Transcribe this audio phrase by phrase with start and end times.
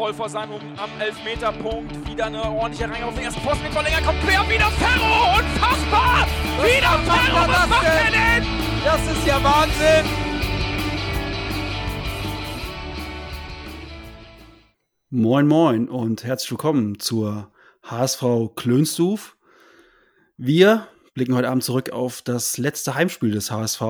[0.00, 2.08] voll vor seinem am Elfmeterpunkt.
[2.08, 4.00] Wieder eine ordentliche Reihe auf den ersten Posten mit Verlänger.
[4.00, 5.38] Kommt quer, wieder Ferro!
[5.38, 6.26] Unfassbar!
[6.56, 7.36] Was wieder Ferro!
[7.36, 8.12] er Was das macht er denn?
[8.14, 8.82] denn?
[8.82, 10.06] Das ist ja Wahnsinn!
[15.10, 18.24] Moin Moin und herzlich willkommen zur HSV
[18.56, 19.36] Klönstuf.
[20.38, 23.82] Wir blicken heute Abend zurück auf das letzte Heimspiel des HSV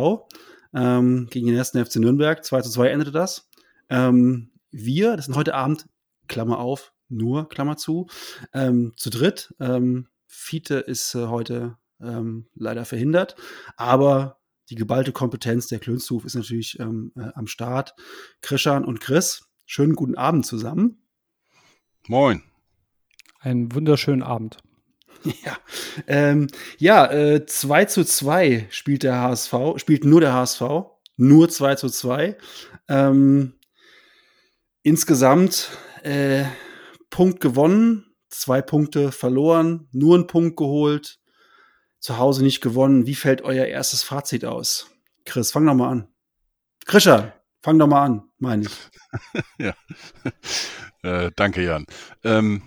[0.74, 2.44] ähm, gegen den ersten FC Nürnberg.
[2.44, 3.48] 2 zu 2 endete das.
[3.88, 5.86] Ähm, wir, das sind heute Abend,
[6.30, 8.06] Klammer auf, nur, Klammer zu,
[8.54, 9.52] ähm, zu dritt.
[9.60, 13.34] Ähm, Fiete ist äh, heute ähm, leider verhindert,
[13.76, 14.38] aber
[14.70, 17.94] die geballte Kompetenz der Klönstuf ist natürlich ähm, äh, am Start.
[18.40, 21.02] Krishan und Chris, schönen guten Abend zusammen.
[22.06, 22.42] Moin.
[23.40, 24.56] Einen wunderschönen Abend.
[25.44, 25.58] Ja,
[26.06, 26.46] ähm,
[26.78, 30.62] ja äh, 2 zu 2 spielt der HSV, spielt nur der HSV,
[31.18, 32.38] nur 2 zu 2.
[32.88, 33.52] Ähm,
[34.82, 36.44] insgesamt äh,
[37.10, 41.18] Punkt gewonnen, zwei Punkte verloren, nur einen Punkt geholt,
[41.98, 43.06] zu Hause nicht gewonnen.
[43.06, 44.90] Wie fällt euer erstes Fazit aus?
[45.24, 46.08] Chris, fang doch mal an.
[46.86, 48.72] Krischer, fang doch mal an, meine ich.
[49.58, 49.74] ja.
[51.02, 51.86] äh, danke, Jan.
[52.24, 52.62] Ähm,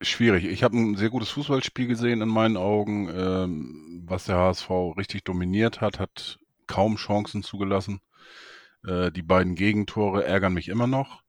[0.00, 0.44] schwierig.
[0.44, 5.24] Ich habe ein sehr gutes Fußballspiel gesehen in meinen Augen, ähm, was der HSV richtig
[5.24, 8.00] dominiert hat, hat kaum Chancen zugelassen.
[8.86, 11.21] Äh, die beiden Gegentore ärgern mich immer noch.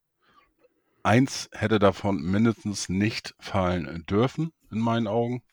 [1.04, 5.44] Eins hätte davon mindestens nicht fallen dürfen, in meinen Augen.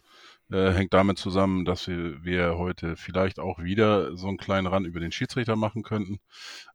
[0.51, 4.87] Äh, hängt damit zusammen, dass wir, wir heute vielleicht auch wieder so einen kleinen Rand
[4.87, 6.19] über den Schiedsrichter machen könnten.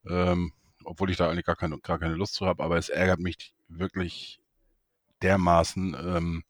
[0.07, 0.53] Ähm,
[0.85, 3.53] obwohl ich da eigentlich gar keine, gar keine Lust zu habe, aber es ärgert mich
[3.67, 4.39] wirklich
[5.21, 5.95] dermaßen.
[5.99, 6.43] Ähm,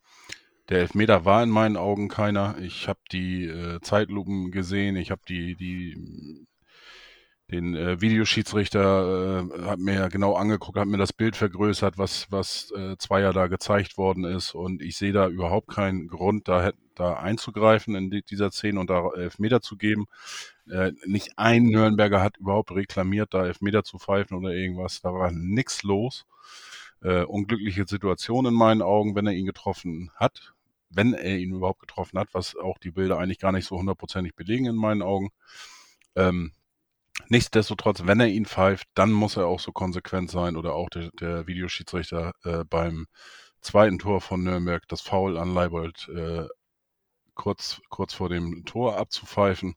[0.70, 2.58] der Elfmeter war in meinen Augen keiner.
[2.60, 6.48] Ich habe die äh, Zeitlupen gesehen, ich habe die, die
[7.52, 12.72] den äh, Videoschiedsrichter äh, hat mir genau angeguckt, hat mir das Bild vergrößert, was was
[12.76, 17.16] äh, Zweier da gezeigt worden ist und ich sehe da überhaupt keinen Grund, da da
[17.16, 20.06] einzugreifen in die, dieser Szene und da Elfmeter zu geben.
[20.70, 25.02] Äh, nicht ein Nürnberger hat überhaupt reklamiert, da Elfmeter zu pfeifen oder irgendwas.
[25.02, 26.26] Da war nichts los.
[27.02, 30.54] Äh, unglückliche Situation in meinen Augen, wenn er ihn getroffen hat,
[30.90, 34.36] wenn er ihn überhaupt getroffen hat, was auch die Bilder eigentlich gar nicht so hundertprozentig
[34.36, 35.30] belegen in meinen Augen.
[36.16, 36.54] Ähm,
[37.30, 41.10] nichtsdestotrotz, wenn er ihn pfeift, dann muss er auch so konsequent sein oder auch der,
[41.20, 43.08] der Videoschiedsrichter äh, beim
[43.62, 46.48] zweiten Tor von Nürnberg das Foul an Leibold äh,
[47.34, 49.76] kurz, kurz vor dem Tor abzupfeifen.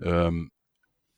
[0.00, 0.50] Ähm,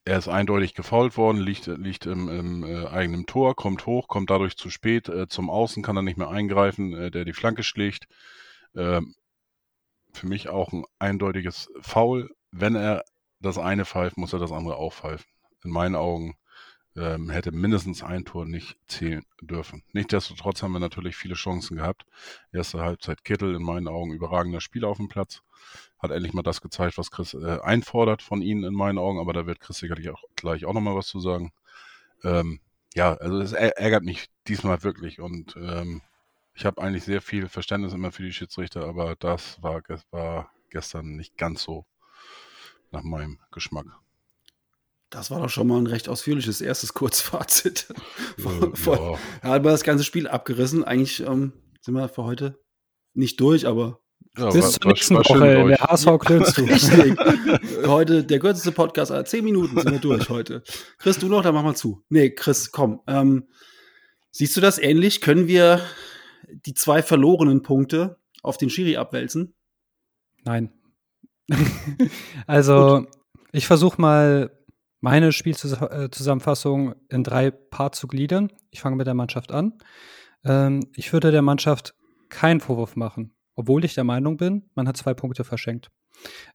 [0.05, 4.31] er ist eindeutig gefault worden, liegt, liegt im, im äh, eigenen Tor, kommt hoch, kommt
[4.31, 5.09] dadurch zu spät.
[5.09, 8.07] Äh, zum Außen kann er nicht mehr eingreifen, äh, der die Flanke schlägt.
[8.77, 9.15] Ähm,
[10.13, 12.31] für mich auch ein eindeutiges Foul.
[12.51, 13.05] Wenn er
[13.41, 15.27] das eine pfeift, muss er das andere auch pfeifen.
[15.65, 16.37] In meinen Augen
[16.97, 19.83] ähm, hätte mindestens ein Tor nicht zählen dürfen.
[19.93, 22.05] Nichtsdestotrotz haben wir natürlich viele Chancen gehabt.
[22.53, 25.43] Erste Halbzeit Kittel, in meinen Augen überragender Spieler auf dem Platz.
[25.99, 29.33] Hat endlich mal das gezeigt, was Chris äh, einfordert von ihnen in meinen Augen, aber
[29.33, 31.53] da wird Chris sicherlich auch gleich auch nochmal was zu sagen.
[32.23, 32.61] Ähm,
[32.95, 36.03] ja, also es ärgert mich diesmal wirklich und ähm,
[36.55, 39.83] ich habe eigentlich sehr viel Verständnis immer für die Schiedsrichter, aber das war,
[40.13, 41.85] war gestern nicht ganz so
[42.93, 43.87] nach meinem Geschmack.
[45.15, 47.87] Das war doch schon mal ein recht ausführliches erstes Kurzfazit.
[48.37, 48.51] Ja.
[48.93, 50.83] ja, haben wir das ganze Spiel abgerissen.
[50.83, 52.59] Eigentlich ähm, sind wir für heute
[53.15, 54.01] nicht durch, aber
[54.37, 56.63] ja, bis zur nächsten Woche in der HSV klönst du.
[56.63, 57.17] Richtig.
[57.87, 60.65] heute der kürzeste Podcast aller zehn Minuten sind wir durch heute.
[60.99, 62.03] Chris, du noch, dann mach mal zu.
[62.09, 63.01] Nee, Chris, komm.
[63.07, 63.47] Ähm,
[64.33, 65.21] siehst du das ähnlich?
[65.21, 65.81] Können wir
[66.49, 69.55] die zwei verlorenen Punkte auf den Schiri abwälzen?
[70.45, 70.73] Nein.
[72.49, 73.09] also, Gut.
[73.53, 74.51] ich versuche mal
[75.05, 78.51] meine Spielzusammenfassung in drei Parts zu gliedern.
[78.71, 79.75] Ich fange mit der Mannschaft an.
[80.47, 81.95] Ähm, ich würde der Mannschaft
[82.31, 85.91] keinen Vorwurf machen, obwohl ich der Meinung bin, man hat zwei Punkte verschenkt.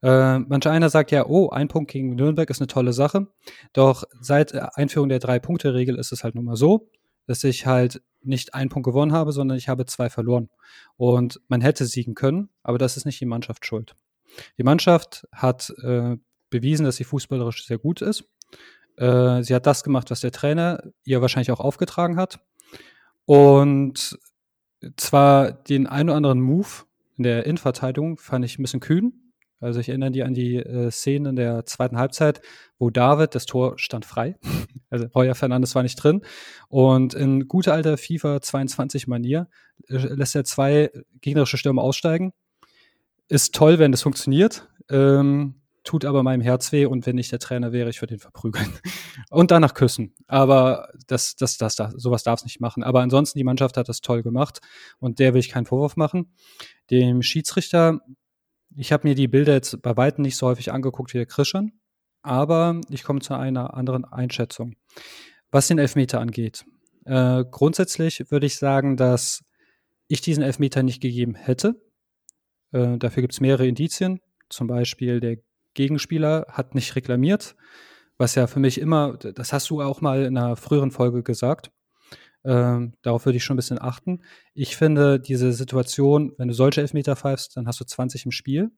[0.02, 3.28] Äh, manch einer sagt ja, oh, ein Punkt gegen Nürnberg ist eine tolle Sache.
[3.74, 6.90] Doch seit Einführung der Drei-Punkte-Regel ist es halt nun mal so,
[7.28, 10.50] dass ich halt nicht einen Punkt gewonnen habe, sondern ich habe zwei verloren.
[10.98, 13.96] Und man hätte siegen können, aber das ist nicht die Mannschaft schuld.
[14.58, 16.18] Die Mannschaft hat äh,
[16.50, 18.26] bewiesen, dass sie fußballerisch sehr gut ist.
[19.00, 22.40] Äh, sie hat das gemacht, was der Trainer ihr wahrscheinlich auch aufgetragen hat.
[23.26, 24.20] Und
[24.98, 26.68] zwar den einen oder anderen Move
[27.18, 29.14] in der Innenverteidigung fand ich ein bisschen kühn.
[29.62, 32.42] Also ich erinnere die an die äh, Szene in der zweiten Halbzeit,
[32.78, 34.38] wo David, das Tor stand frei.
[34.90, 36.22] also Heuer Fernandes war nicht drin.
[36.70, 39.50] Und in guter alter FIFA 22 Manier
[39.88, 42.32] äh, lässt er zwei gegnerische Stürmer aussteigen.
[43.28, 44.70] Ist toll, wenn das funktioniert.
[44.90, 45.56] Ähm,
[45.90, 48.72] tut aber meinem Herz weh und wenn ich der Trainer wäre, ich würde ihn verprügeln
[49.32, 50.14] und danach küssen.
[50.28, 52.84] Aber das, das, das, das sowas darf es nicht machen.
[52.84, 54.60] Aber ansonsten, die Mannschaft hat das toll gemacht
[55.00, 56.36] und der will ich keinen Vorwurf machen.
[56.92, 58.02] Dem Schiedsrichter,
[58.76, 61.72] ich habe mir die Bilder jetzt bei weitem nicht so häufig angeguckt wie der Christian,
[62.22, 64.76] aber ich komme zu einer anderen Einschätzung.
[65.50, 66.66] Was den Elfmeter angeht,
[67.06, 69.44] äh, grundsätzlich würde ich sagen, dass
[70.08, 71.82] ich diesen Elfmeter nicht gegeben hätte.
[72.74, 74.20] Äh, dafür gibt es mehrere Indizien.
[74.50, 75.38] Zum Beispiel der
[75.74, 77.56] Gegenspieler hat nicht reklamiert,
[78.18, 81.72] was ja für mich immer, das hast du auch mal in einer früheren Folge gesagt.
[82.44, 84.22] Ähm, darauf würde ich schon ein bisschen achten.
[84.54, 88.72] Ich finde diese Situation, wenn du solche Elfmeter pfeifst, dann hast du 20 im Spiel.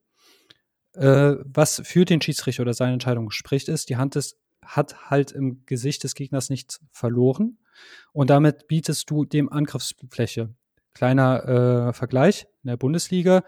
[0.94, 5.32] Äh, was für den Schiedsrichter oder seine Entscheidung spricht, ist, die Hand ist, hat halt
[5.32, 7.58] im Gesicht des Gegners nichts verloren.
[8.12, 10.54] Und damit bietest du dem Angriffsfläche.
[10.94, 13.44] Kleiner äh, Vergleich in der Bundesliga.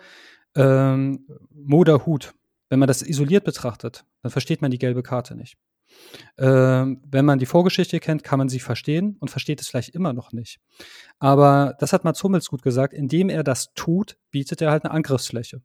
[0.57, 2.35] Ähm, Moder Hut.
[2.75, 5.57] Wenn man das isoliert betrachtet, dann versteht man die gelbe Karte nicht.
[6.37, 10.13] Ähm, wenn man die Vorgeschichte kennt, kann man sie verstehen und versteht es vielleicht immer
[10.13, 10.59] noch nicht.
[11.21, 12.93] Aber das hat Mats Hummels gut gesagt.
[12.93, 15.63] Indem er das tut, bietet er halt eine Angriffsfläche.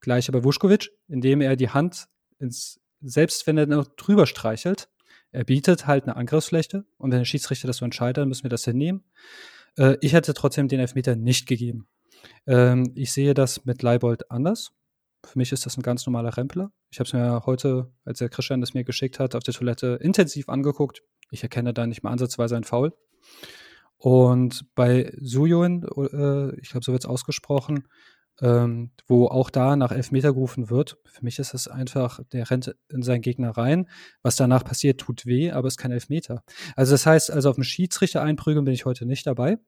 [0.00, 2.06] Gleiche bei Vuskovic, indem er die Hand
[2.38, 4.88] ins, selbst wenn er noch drüber streichelt,
[5.32, 8.48] er bietet halt eine Angriffsfläche und wenn der Schiedsrichter das so entscheidet, dann müssen wir
[8.48, 9.04] das hinnehmen.
[9.76, 11.88] Äh, ich hätte trotzdem den Elfmeter nicht gegeben.
[12.46, 14.72] Ähm, ich sehe das mit Leibold anders.
[15.28, 16.72] Für mich ist das ein ganz normaler Rempler.
[16.90, 19.98] Ich habe es mir heute, als der Christian das mir geschickt hat, auf der Toilette
[20.00, 21.02] intensiv angeguckt.
[21.30, 22.94] Ich erkenne da nicht mal ansatzweise ein Foul.
[23.98, 27.88] Und bei Sujoin, äh, ich glaube, so wird es ausgesprochen,
[28.40, 30.96] ähm, wo auch da nach Elfmeter gerufen wird.
[31.04, 33.86] Für mich ist es einfach, der rennt in seinen Gegner rein.
[34.22, 36.42] Was danach passiert, tut weh, aber es ist kein Elfmeter.
[36.74, 39.58] Also das heißt, also auf den Schiedsrichter einprügeln bin ich heute nicht dabei,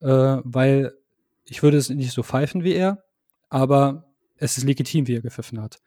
[0.00, 0.94] äh, weil
[1.44, 3.04] ich würde es nicht so pfeifen wie er,
[3.50, 4.05] aber
[4.38, 5.80] es ist legitim, wie er gepfiffen hat.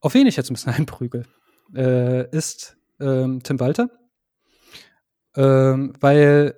[0.00, 1.26] Auf wen ich jetzt ein bisschen einprügel,
[1.74, 3.90] äh, ist ähm, Tim Walter,
[5.36, 6.54] ähm, weil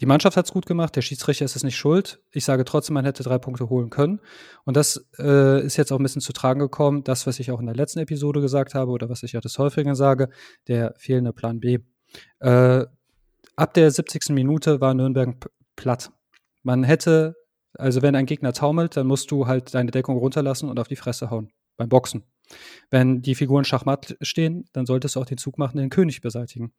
[0.00, 2.20] die Mannschaft hat es gut gemacht, der Schiedsrichter ist es nicht schuld.
[2.30, 4.20] Ich sage trotzdem, man hätte drei Punkte holen können.
[4.64, 7.02] Und das äh, ist jetzt auch ein bisschen zu tragen gekommen.
[7.02, 9.58] Das, was ich auch in der letzten Episode gesagt habe oder was ich ja das
[9.58, 10.28] häufiger sage,
[10.68, 11.78] der fehlende Plan B.
[12.38, 12.86] Äh,
[13.56, 14.28] ab der 70.
[14.30, 16.12] Minute war Nürnberg platt.
[16.62, 17.34] Man hätte,
[17.74, 20.96] also wenn ein Gegner taumelt, dann musst du halt deine Deckung runterlassen und auf die
[20.96, 21.52] Fresse hauen.
[21.76, 22.24] Beim Boxen.
[22.90, 26.72] Wenn die Figuren schachmatt stehen, dann solltest du auch den Zug machen, den König beseitigen.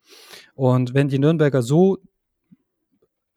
[0.56, 2.00] Und wenn die Nürnberger so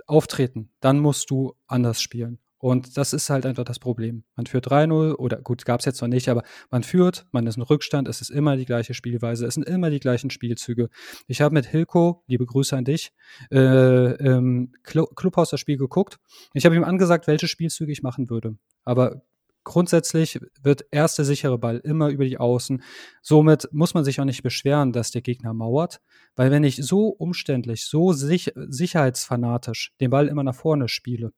[0.06, 2.38] auftreten, dann musst du anders spielen.
[2.62, 4.22] Und das ist halt einfach das Problem.
[4.36, 7.56] Man führt 3-0 oder gut, gab es jetzt noch nicht, aber man führt, man ist
[7.56, 10.88] in Rückstand, es ist immer die gleiche Spielweise, es sind immer die gleichen Spielzüge.
[11.26, 13.12] Ich habe mit Hilko, liebe Grüße an dich,
[13.50, 16.20] äh, im Clubhaus das Spiel geguckt.
[16.54, 18.56] Ich habe ihm angesagt, welche Spielzüge ich machen würde.
[18.84, 19.22] Aber
[19.64, 22.80] grundsätzlich wird erst der sichere Ball immer über die Außen.
[23.22, 26.00] Somit muss man sich auch nicht beschweren, dass der Gegner mauert,
[26.36, 31.32] weil wenn ich so umständlich, so sich sicherheitsfanatisch den Ball immer nach vorne spiele,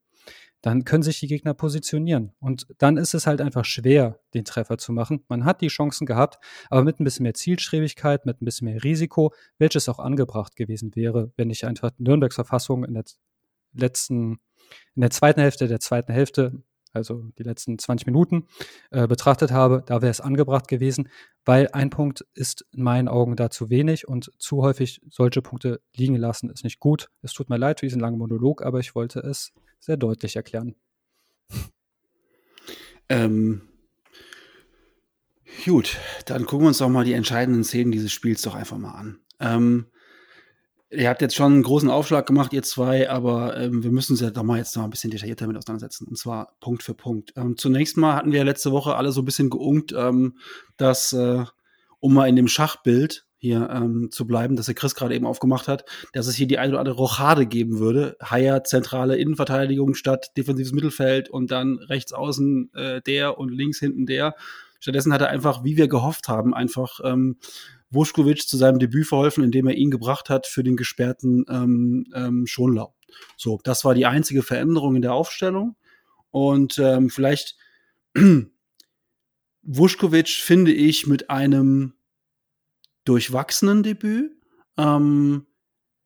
[0.65, 2.33] dann können sich die Gegner positionieren.
[2.41, 5.23] Und dann ist es halt einfach schwer, den Treffer zu machen.
[5.29, 6.39] Man hat die Chancen gehabt,
[6.71, 10.97] aber mit ein bisschen mehr Zielstrebigkeit, mit ein bisschen mehr Risiko, welches auch angebracht gewesen
[10.97, 13.05] wäre, wenn ich einfach Nürnbergs Verfassung in der
[13.75, 14.39] letzten,
[14.95, 16.63] in der zweiten Hälfte der zweiten Hälfte
[16.95, 18.47] also die letzten 20 Minuten,
[18.91, 21.09] äh, betrachtet habe, da wäre es angebracht gewesen,
[21.45, 25.81] weil ein Punkt ist in meinen Augen da zu wenig und zu häufig solche Punkte
[25.95, 27.11] liegen lassen ist nicht gut.
[27.23, 30.75] Es tut mir leid für diesen langen Monolog, aber ich wollte es sehr deutlich erklären.
[33.09, 33.63] Ähm,
[35.65, 38.93] gut, dann gucken wir uns doch mal die entscheidenden Szenen dieses Spiels doch einfach mal
[38.93, 39.21] an.
[39.41, 39.87] Ähm,
[40.97, 44.21] Ihr habt jetzt schon einen großen Aufschlag gemacht, ihr zwei, aber ähm, wir müssen uns
[44.21, 46.07] ja doch mal jetzt noch ein bisschen detaillierter damit auseinandersetzen.
[46.07, 47.33] Und zwar Punkt für Punkt.
[47.37, 50.37] Ähm, zunächst mal hatten wir letzte Woche alle so ein bisschen geungt, ähm,
[50.77, 51.45] dass, äh,
[52.01, 55.69] um mal in dem Schachbild hier ähm, zu bleiben, das der Chris gerade eben aufgemacht
[55.69, 58.17] hat, dass es hier die eine oder andere Rochade geben würde.
[58.23, 64.07] Haier zentrale Innenverteidigung statt defensives Mittelfeld und dann rechts außen äh, der und links hinten
[64.07, 64.35] der.
[64.81, 67.37] Stattdessen hat er einfach, wie wir gehofft haben, einfach ähm,
[67.95, 72.47] Vuskovic zu seinem Debüt verholfen, indem er ihn gebracht hat für den gesperrten ähm, ähm,
[72.47, 72.95] Schonlau.
[73.37, 75.77] So, das war die einzige Veränderung in der Aufstellung.
[76.31, 77.57] Und ähm, vielleicht
[79.63, 81.95] Vuskovic finde ich mit einem
[83.05, 84.33] durchwachsenen Debüt,
[84.77, 85.47] ähm,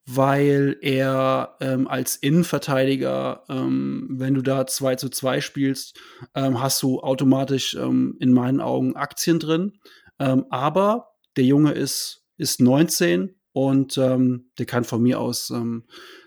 [0.06, 6.00] weil er ähm, als Innenverteidiger, ähm, wenn du da 2 zu 2 spielst,
[6.34, 9.78] ähm, hast du automatisch ähm, in meinen Augen Aktien drin.
[10.18, 15.84] Ähm, aber der Junge ist, ist 19 und ähm, der kann von mir aus ähm,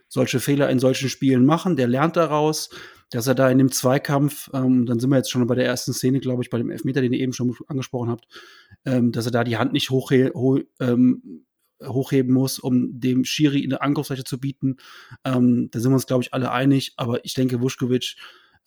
[0.07, 2.69] solche Fehler in solchen Spielen machen, der lernt daraus,
[3.11, 5.93] dass er da in dem Zweikampf, ähm, dann sind wir jetzt schon bei der ersten
[5.93, 8.25] Szene, glaube ich, bei dem Elfmeter, den ihr eben schon angesprochen habt,
[8.85, 11.45] ähm, dass er da die Hand nicht hochhe ho ähm,
[11.83, 14.77] hochheben muss, um dem Schiri eine Angriffsfläche zu bieten.
[15.25, 16.93] Ähm, da sind wir uns, glaube ich, alle einig.
[16.97, 18.15] Aber ich denke, Vuskovic,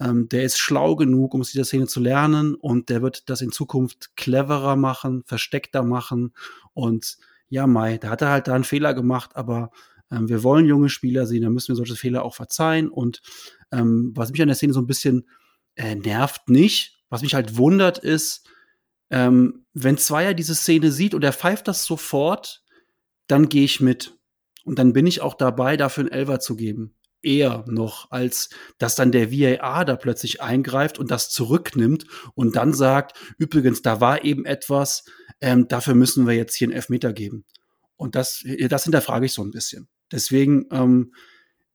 [0.01, 3.41] ähm, der ist schlau genug, um aus dieser Szene zu lernen und der wird das
[3.41, 6.35] in Zukunft cleverer machen, versteckter machen.
[6.73, 9.71] Und ja, Mai, da hat er halt da einen Fehler gemacht, aber
[10.11, 12.89] ähm, wir wollen junge Spieler sehen, da müssen wir solche Fehler auch verzeihen.
[12.89, 13.23] Und
[13.73, 15.29] ähm, was mich an der Szene so ein bisschen
[15.77, 17.03] äh, nervt, nicht.
[17.09, 18.49] Was mich halt wundert, ist,
[19.11, 22.65] ähm, wenn Zweier diese Szene sieht und er pfeift das sofort,
[23.27, 24.19] dann gehe ich mit.
[24.65, 26.97] Und dann bin ich auch dabei, dafür einen Elver zu geben.
[27.25, 32.73] Eher noch, als dass dann der VAR da plötzlich eingreift und das zurücknimmt und dann
[32.75, 35.05] sagt, übrigens, da war eben etwas,
[35.41, 37.45] ähm, dafür müssen wir jetzt hier einen Elfmeter geben.
[37.97, 39.89] Und das, das hinterfrage ich so ein bisschen.
[40.11, 41.15] Deswegen, ähm,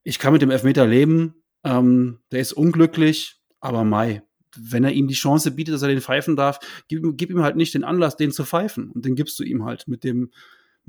[0.03, 1.35] ich kann mit dem Elfmeter leben.
[1.63, 4.23] Ähm, der ist unglücklich, aber Mai,
[4.57, 7.55] wenn er ihm die Chance bietet, dass er den pfeifen darf, gib, gib ihm halt
[7.55, 8.91] nicht den Anlass, den zu pfeifen.
[8.91, 10.31] Und den gibst du ihm halt mit dem,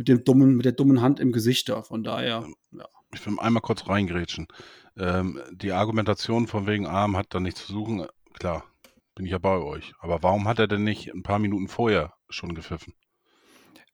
[0.00, 1.83] mit dem dummen, mit der dummen Hand im Gesicht da.
[1.83, 2.88] Von daher, ja.
[3.12, 4.49] Ich will einmal kurz reingrätschen.
[4.97, 8.64] Ähm, die Argumentation von wegen Arm hat da nichts zu suchen, klar,
[9.14, 9.92] bin ich ja bei euch.
[10.00, 12.95] Aber warum hat er denn nicht ein paar Minuten vorher schon gepfiffen?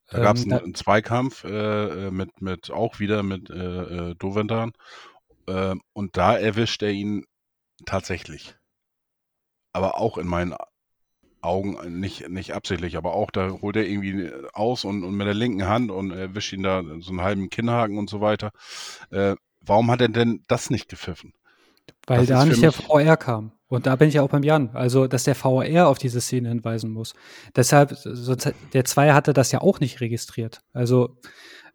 [0.08, 4.10] Da gab es Ähm, einen, einen Zweikampf äh, äh, mit, mit auch wieder mit äh,
[4.10, 4.74] äh, Dovendan.
[5.48, 7.24] Ähm, und da erwischt er ihn
[7.84, 8.54] tatsächlich.
[9.72, 10.54] Aber auch in meinen
[11.46, 15.26] Augen äh, nicht, nicht absichtlich, aber auch da holt er irgendwie aus und, und mit
[15.26, 18.50] der linken Hand und erwischt ihn da so einen halben Kinnhaken und so weiter.
[19.10, 21.32] Äh, warum hat er denn das nicht gepfiffen?
[22.06, 23.52] Weil Das da nicht der VR kam.
[23.68, 24.70] Und da bin ich ja auch beim Jan.
[24.74, 27.14] Also, dass der VR auf diese Szene hinweisen muss.
[27.56, 27.96] Deshalb,
[28.72, 30.60] der Zweier hatte das ja auch nicht registriert.
[30.72, 31.18] Also,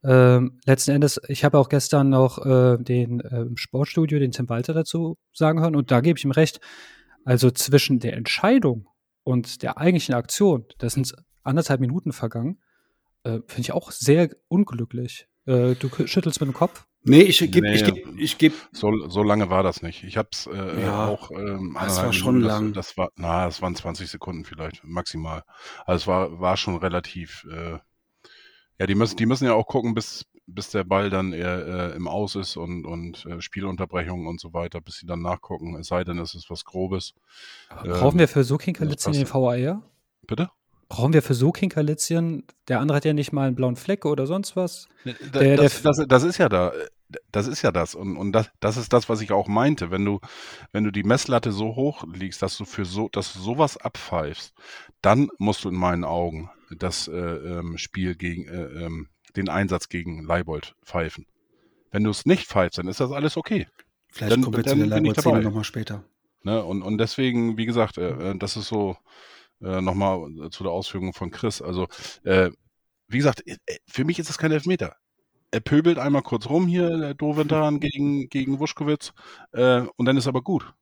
[0.04, 4.74] ähm, letzten Endes, ich habe auch gestern noch äh, den äh, Sportstudio, den Tim Walter
[4.74, 5.76] dazu sagen hören.
[5.76, 6.60] Und da gebe ich ihm recht.
[7.24, 8.88] Also zwischen der Entscheidung
[9.24, 11.14] und der eigentlichen Aktion, das sind
[11.44, 12.62] anderthalb Minuten vergangen,
[13.24, 15.28] äh, finde ich auch sehr unglücklich.
[15.46, 16.86] Äh, du schüttelst mit dem Kopf.
[17.04, 20.04] Nee, ich gebe, Nee, ich gebe, ich gebe, So, so lange war das nicht.
[20.04, 22.74] Ich habe es äh, Ja, auch ähm, das war schon Minuten, lang.
[22.74, 25.44] Das, das war, na, das waren 20 Sekunden vielleicht maximal.
[25.86, 27.46] Also es war, war schon relativ.
[27.52, 27.80] Äh,
[28.78, 31.96] ja, die müssen, die müssen ja auch gucken, bis bis der Ball dann eher, äh,
[31.96, 35.76] im Aus ist und und äh, Spielunterbrechungen und so weiter, bis sie dann nachgucken.
[35.76, 37.14] Es sei denn, es ist was Grobes.
[37.70, 39.28] Aber Brauchen Ähm, wir für so Kinkerlitzchen den.
[39.28, 39.82] VAR?
[40.28, 40.50] Bitte?
[40.90, 42.44] Brauchen wir für so Kinkerlitzchen?
[42.68, 44.90] Der andere hat ja nicht mal einen blauen Fleck oder sonst was.
[45.06, 46.74] Da, Der- das, der- das, das ist ja da.
[47.32, 47.94] Das ist ja das.
[47.96, 49.92] Und, und das, das ist das, was ich auch meinte.
[49.92, 50.20] Wenn du,
[50.72, 54.54] wenn du die Messlatte so hoch liegst, dass du für so, dass du sowas abpfeifst,
[55.02, 59.90] dann musst du in meinen Augen das äh, ähm, Spiel gegen, äh, ähm, den Einsatz
[59.90, 61.26] gegen Leibold pfeifen.
[61.92, 63.68] Wenn du es nicht pfeifst, dann ist das alles okay.
[64.10, 66.04] vielleicht Dann- kommen wir zu der Leibold-Szene nochmal später.
[66.44, 66.64] Ne?
[66.64, 68.98] Und, und deswegen, wie gesagt, äh, äh, das ist so
[69.62, 71.62] äh, nochmal zu der Ausführung von Chris.
[71.62, 71.88] Also,
[72.24, 72.50] äh,
[73.08, 73.58] wie gesagt, äh,
[73.88, 74.96] für mich ist das kein Elfmeter.
[75.52, 79.14] Er pöbelt einmal kurz rum hier, der Dovendan gegen, gegen Wuschkowitz,
[79.52, 80.74] äh, und dann ist aber gut.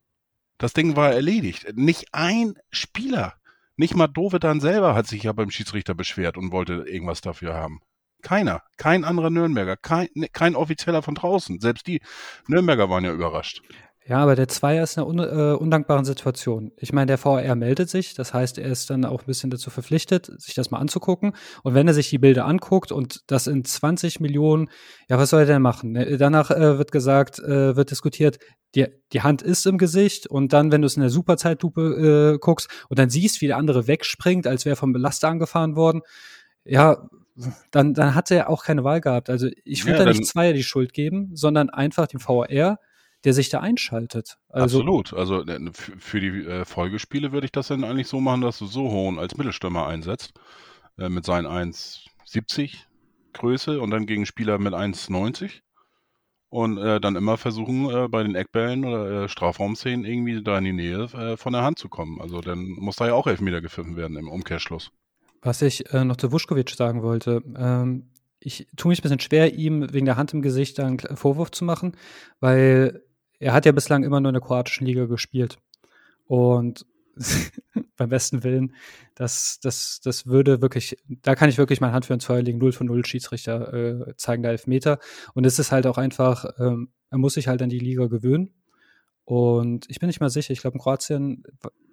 [0.58, 1.68] Das Ding war erledigt.
[1.75, 3.36] Nicht ein Spieler,
[3.77, 7.79] nicht mal Dovedan selber hat sich ja beim Schiedsrichter beschwert und wollte irgendwas dafür haben.
[8.21, 11.59] Keiner, kein anderer Nürnberger, kein, ne, kein Offizieller von draußen.
[11.59, 12.01] Selbst die
[12.47, 13.61] Nürnberger waren ja überrascht.
[14.09, 16.71] Ja, aber der Zweier ist in einer un äh, undankbaren Situation.
[16.77, 19.69] Ich meine, der VAR meldet sich, das heißt, er ist dann auch ein bisschen dazu
[19.69, 21.33] verpflichtet, sich das mal anzugucken.
[21.61, 24.71] Und wenn er sich die Bilder anguckt und das in 20 Millionen,
[25.09, 25.91] ja, was soll er denn machen?
[25.91, 28.39] Ne, Danach äh, wird gesagt, äh, wird diskutiert,
[28.73, 32.39] die, die Hand ist im Gesicht und dann, wenn du es in der Superzeitlupe äh,
[32.39, 36.01] guckst und dann siehst, wie der andere wegspringt, als wäre vom Belaster angefahren worden,
[36.65, 37.07] ja,
[37.72, 39.29] dann, dann hat er auch keine Wahl gehabt.
[39.29, 42.79] Also ich würde Ja, da nicht Zweier die Schuld geben, sondern einfach dem VAR,
[43.24, 44.38] der sich da einschaltet.
[44.50, 45.13] Also, Absolut.
[45.13, 48.60] Also äh, für, für die äh, Folgespiele würde ich das dann eigentlich so machen, dass
[48.60, 50.34] du so hohen als Mittelstürmer einsetzt,
[50.98, 52.75] äh, mit seinen 1,70
[53.34, 55.62] Größe und dann gegen Spieler mit 1,90
[56.50, 60.65] und äh, dann immer versuchen, äh, bei den Eckbällen oder äh, Strafraumszenen irgendwie da in
[60.65, 62.19] die Nähe äh, von der Hand zu kommen.
[62.19, 64.91] Also dann muss da ja auch Elfmeter gepfiffen werden im Umkehrschluss.
[65.41, 69.53] Was ich äh, noch zu Vuskovic sagen wollte, ähm, ich tue mich ein bisschen schwer,
[69.53, 71.98] ihm wegen der Hand im Gesicht einen Vorwurf zu machen,
[72.39, 73.03] weil
[73.39, 75.58] er hat ja bislang immer nur in der kroatischen Liga gespielt.
[76.25, 76.86] Und
[77.98, 78.75] beim besten Willen,
[79.15, 82.60] das, das, das würde wirklich, da kann ich wirklich meine Hand für ins Feuer legen,
[82.60, 85.00] 0 von 0 Schiedsrichter äh, zeigen da Elfmeter.
[85.34, 88.53] Und es ist halt auch einfach, ähm, er muss sich halt an die Liga gewöhnen.
[89.25, 91.43] Und ich bin nicht mal sicher, ich glaube in Kroatien,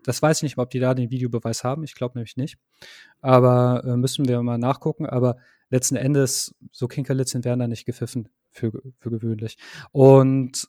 [0.04, 2.56] das weiß ich nicht, ob die da den Videobeweis haben, ich glaube nämlich nicht.
[3.26, 5.04] Aber äh, müssen wir mal nachgucken.
[5.04, 5.36] Aber
[5.68, 8.28] letzten Endes, so Kinkerlitzchen werden da nicht gepfiffen.
[8.52, 9.58] für, für gewöhnlich.
[9.90, 10.68] Und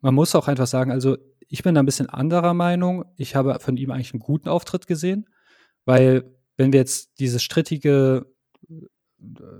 [0.00, 1.16] man muss auch einfach sagen, also
[1.48, 3.04] ich bin da ein bisschen anderer Meinung.
[3.16, 5.28] Ich habe von ihm eigentlich einen guten Auftritt gesehen,
[5.84, 6.24] weil
[6.56, 8.26] wenn wir jetzt dieses strittige
[8.68, 8.74] äh,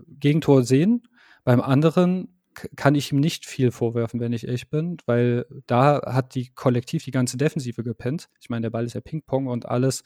[0.08, 1.06] Gegentor sehen,
[1.44, 6.34] beim anderen kann ich ihm nicht viel vorwerfen, wenn ich ehrlich bin, weil da hat
[6.34, 8.28] die kollektiv die ganze Defensive gepennt.
[8.40, 10.02] Ich meine, der Ball ist ja Ping-Pong und alles.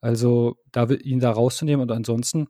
[0.00, 2.48] Also da ihn da rauszunehmen und ansonsten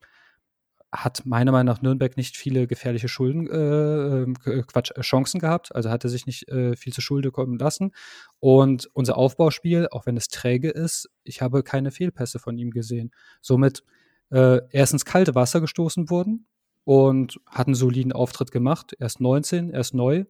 [0.92, 5.38] hat meiner Meinung nach Nürnberg nicht viele gefährliche Schulden, äh, ähm, äh Quatsch, äh, Chancen
[5.38, 7.92] gehabt, also hatte sich nicht äh, viel zu Schulde kommen lassen.
[8.40, 13.12] Und unser Aufbauspiel, auch wenn es träge ist, ich habe keine Fehlpässe von ihm gesehen.
[13.40, 13.84] Somit
[14.30, 16.46] äh, erstens kalte Wasser gestoßen wurden
[16.90, 18.96] und hat einen soliden Auftritt gemacht.
[18.98, 20.24] Er ist 19, er ist neu.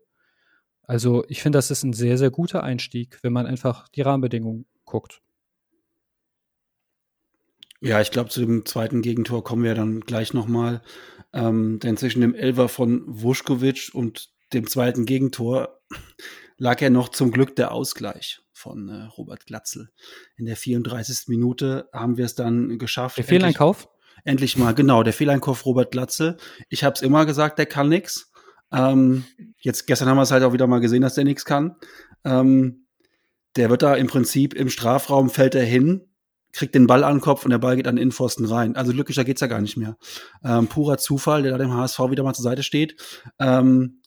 [0.83, 4.67] Also ich finde, das ist ein sehr, sehr guter Einstieg, wenn man einfach die Rahmenbedingungen
[4.85, 5.23] guckt.
[7.81, 10.83] Ja, ich glaube, zu dem zweiten Gegentor kommen wir dann gleich nochmal.
[11.33, 15.81] Ähm, denn zwischen dem Elfer von Vuskovic und dem zweiten Gegentor
[16.59, 19.89] lag ja noch zum Glück der Ausgleich von äh, Robert Glatzel.
[20.37, 21.29] In der 34.
[21.29, 23.17] Minute haben wir es dann geschafft.
[23.17, 23.89] Der Fehleinkauf?
[24.25, 26.37] Endlich, mal, genau, der Fehleinkauf Robert Glatzel.
[26.69, 28.31] Ich habe es immer gesagt, der kann nix.
[28.73, 29.25] Ähm,
[29.59, 31.77] jetzt gestern haben wir es halt auch wieder mal gesehen, dass der nichts kann.
[32.25, 32.87] Ähm,
[33.57, 36.03] der wird da im Prinzip im Strafraum fällt er hin,
[36.53, 38.77] kriegt den Ball an den Kopf und der Ball geht an den Innenpfosten rein.
[38.77, 39.97] Also glücklicher geht's ja gar nicht mehr.
[40.45, 42.97] Ähm, purer Zufall, der da dem HSV wieder mal zur Seite steht.
[43.39, 44.01] Ähm,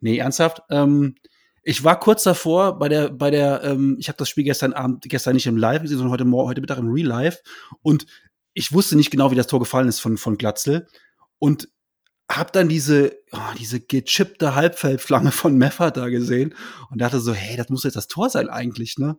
[0.00, 0.62] nee, ernsthaft.
[0.70, 1.16] Ähm,
[1.62, 5.02] ich war kurz davor bei der, bei der, ähm, ich habe das Spiel gestern Abend,
[5.02, 7.40] gestern nicht im Live, sondern heute heute Mittag im Real Life
[7.82, 8.06] und
[8.56, 10.88] ich wusste nicht genau, wie das Tor gefallen ist von, von Glatzel
[11.38, 11.68] und
[12.28, 16.54] hab dann diese, oh, diese gechippte Halbfeldflange von Meffert da gesehen
[16.90, 19.18] und dachte so, hey, das muss jetzt das Tor sein eigentlich, ne?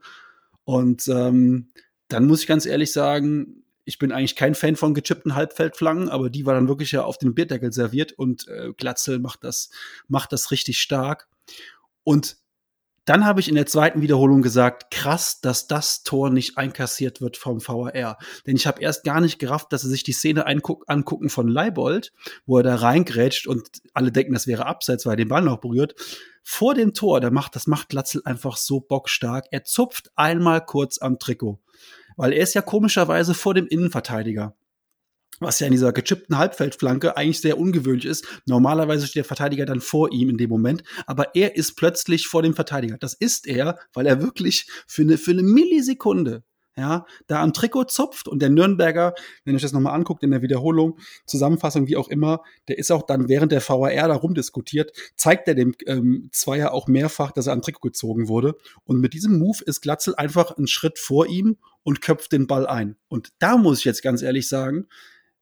[0.63, 1.70] Und ähm,
[2.10, 6.32] dann muss ich ganz ehrlich sagen, ich bin eigentlich kein Fan von gechippten Halbfeldflangen, aber
[6.32, 9.70] die war dann wirklich ja auf den Bierdeckel serviert und äh, Glatzel macht das,
[10.08, 11.29] macht das richtig stark.
[12.03, 12.38] Und
[13.10, 17.38] dann habe ich in der zweiten Wiederholung gesagt, krass, dass das Tor nicht einkassiert wird
[17.38, 18.18] vom VAR.
[18.46, 22.14] Denn ich habe erst gar nicht gerafft, dass sie sich die Szene angucken von Leibold,
[22.46, 25.60] wo er da reingrätscht und alle denken, das wäre abseits, weil er den Ball noch
[25.60, 25.96] berührt.
[26.44, 29.46] Vor dem Tor, der macht, das macht Glatzel einfach so bockstark.
[29.52, 31.60] Er zupft einmal kurz am Trikot
[32.18, 34.55] weil er ist ja komischerweise vor dem Innenverteidiger.
[35.40, 38.26] Was ja in dieser gechippten Halbfeldflanke eigentlich sehr ungewöhnlich ist.
[38.46, 42.42] Normalerweise steht der Verteidiger dann vor ihm in dem Moment, aber er ist plötzlich vor
[42.42, 42.98] dem Verteidiger.
[42.98, 46.44] Das ist er, weil er wirklich für eine, für eine Millisekunde
[46.78, 50.30] ja, da am Trikot zupft und der Nürnberger, wenn ihr euch das nochmal anguckt in
[50.30, 54.92] der Wiederholung, Zusammenfassung, wie auch immer, der ist auch dann während der VAR da rumdiskutiert,
[55.16, 58.56] zeigt er dem ähm, Zweier auch mehrfach, dass er am Trikot gezogen wurde.
[58.84, 62.68] Und mit diesem Move ist Glatzel einfach einen Schritt vor ihm und köpft den Ball
[62.68, 62.96] ein.
[63.08, 64.88] Und da muss ich jetzt ganz ehrlich sagen,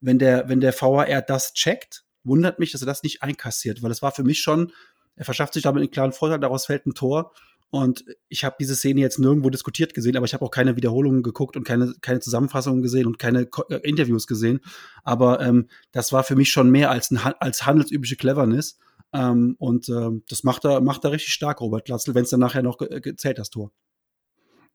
[0.05, 3.91] wenn der, wenn der VAR das checkt, wundert mich, dass er das nicht einkassiert, weil
[3.91, 4.71] es war für mich schon,
[5.15, 7.33] er verschafft sich damit einen klaren Vorteil, daraus fällt ein Tor.
[7.71, 11.23] Und ich habe diese Szene jetzt nirgendwo diskutiert gesehen, aber ich habe auch keine Wiederholungen
[11.23, 14.61] geguckt und keine, keine Zusammenfassungen gesehen und keine äh, Interviews gesehen.
[15.03, 18.77] Aber ähm, das war für mich schon mehr als, ein, als handelsübliche Cleverness.
[19.13, 22.39] Ähm, und ähm, das macht er, macht er richtig stark, Robert Glatzel, wenn es dann
[22.39, 23.71] nachher noch ge gezählt, das Tor.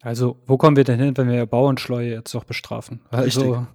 [0.03, 3.03] Also, wo kommen wir denn hin, wenn wir Bauernschleue jetzt doch bestrafen?
[3.11, 3.67] Also,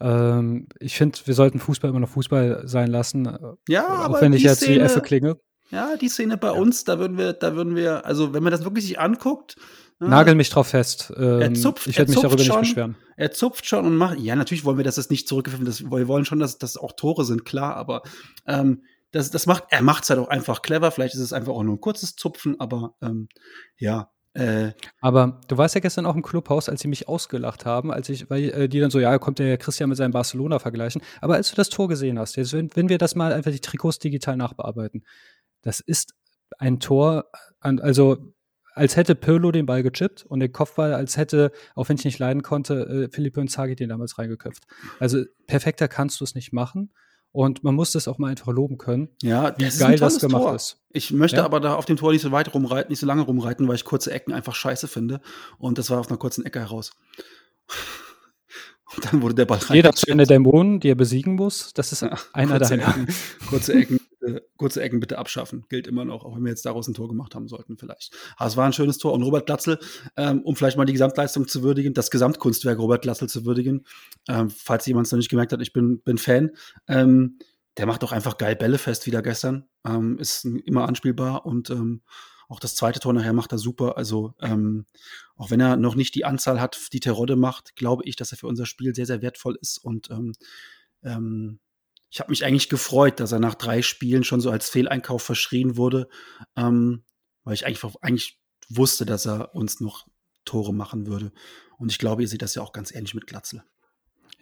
[0.00, 3.28] ähm, ich finde, wir sollten Fußball immer noch Fußball sein lassen.
[3.68, 5.36] Ja, auch aber wenn ich jetzt Szene, wie Effe klinge.
[5.70, 6.54] Ja, die Szene bei ja.
[6.54, 9.56] uns, da würden wir, da würden wir, also wenn man das wirklich sich anguckt.
[9.98, 11.12] Ne, Nagel mich drauf fest.
[11.16, 12.96] Ähm, er zupft, ich werde mich darüber schon, nicht beschweren.
[13.16, 14.18] Er zupft schon und macht.
[14.18, 15.90] Ja, natürlich wollen wir, dass es nicht zurückgeführt wird.
[15.90, 18.02] Wir wollen schon, dass das auch Tore sind, klar, aber
[18.46, 20.90] ähm, das, das macht, er macht es halt auch einfach clever.
[20.90, 23.28] Vielleicht ist es einfach auch nur ein kurzes Zupfen, aber ähm,
[23.78, 27.90] ja, äh, Aber du warst ja gestern auch im Clubhaus, als sie mich ausgelacht haben,
[27.90, 31.02] als ich, weil äh, die dann so, ja, kommt der Christian mit seinem Barcelona vergleichen.
[31.20, 33.60] Aber als du das Tor gesehen hast, jetzt, wenn, wenn wir das mal einfach die
[33.60, 35.04] Trikots digital nachbearbeiten,
[35.62, 36.14] das ist
[36.58, 37.24] ein Tor,
[37.60, 38.34] also
[38.74, 42.18] als hätte Pirlo den Ball gechippt und den Kopfball, als hätte, auch wenn ich nicht
[42.18, 44.64] leiden konnte, äh, Philippe Inzaghi den damals reingeköpft.
[45.00, 46.92] Also perfekter kannst du es nicht machen.
[47.32, 50.54] Und man muss das auch mal einfach loben können, ja, wie geil das gemacht Tor.
[50.54, 50.78] ist.
[50.90, 51.44] Ich möchte ja?
[51.44, 53.84] aber da auf dem Tor nicht so weit rumreiten, nicht so lange rumreiten, weil ich
[53.84, 55.20] kurze Ecken einfach scheiße finde.
[55.58, 56.92] Und das war auf einer kurzen Ecke heraus.
[58.96, 62.00] Und dann wurde der Ball Jeder zu eine Dämonen, die er besiegen muss, das ist
[62.00, 62.88] ja, einer kurze deiner.
[62.88, 63.14] Ecken,
[63.50, 65.64] kurze Ecken äh, kurze Ecken bitte abschaffen.
[65.68, 68.14] Gilt immer noch, auch wenn wir jetzt daraus ein Tor gemacht haben sollten, vielleicht.
[68.36, 69.12] Aber es war ein schönes Tor.
[69.12, 69.78] Und Robert Glatzel,
[70.16, 73.86] ähm, um vielleicht mal die Gesamtleistung zu würdigen, das Gesamtkunstwerk Robert Glatzel zu würdigen,
[74.28, 76.50] ähm, falls jemand es noch nicht gemerkt hat, ich bin, bin Fan.
[76.88, 77.38] Ähm,
[77.76, 79.66] der macht doch einfach geil Bälle fest wieder gestern.
[79.86, 82.02] Ähm, ist immer anspielbar und ähm,
[82.48, 83.96] auch das zweite Tor nachher macht er super.
[83.96, 84.86] Also ähm,
[85.36, 88.38] auch wenn er noch nicht die Anzahl hat, die Terodde macht, glaube ich, dass er
[88.38, 90.32] für unser Spiel sehr, sehr wertvoll ist und ähm,
[91.02, 91.58] ähm,
[92.10, 95.76] ich habe mich eigentlich gefreut, dass er nach drei Spielen schon so als Fehleinkauf verschrien
[95.76, 96.08] wurde,
[96.56, 97.04] ähm,
[97.44, 100.06] weil ich eigentlich, eigentlich wusste, dass er uns noch
[100.44, 101.32] Tore machen würde.
[101.78, 103.62] Und ich glaube, ihr seht das ja auch ganz ähnlich mit Glatzel.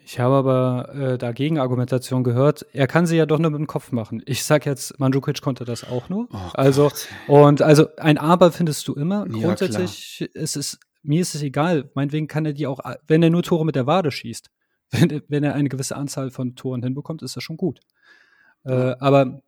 [0.07, 2.63] Ich habe aber äh, dagegen Argumentation gehört.
[2.73, 4.21] Er kann sie ja doch nur mit dem Kopf machen.
[4.27, 6.27] Ich sag jetzt, Mandzukic konnte das auch nur.
[6.31, 6.91] Oh also
[7.27, 9.25] und also ein Aber findest du immer.
[9.31, 10.43] Ja, Grundsätzlich klar.
[10.43, 11.89] ist es mir ist es egal.
[11.95, 14.49] Meinetwegen kann er die auch, wenn er nur Tore mit der Wade schießt,
[14.91, 17.79] wenn, wenn er eine gewisse Anzahl von Toren hinbekommt, ist das schon gut.
[18.65, 18.91] Äh, ja.
[18.91, 19.41] Äh, aber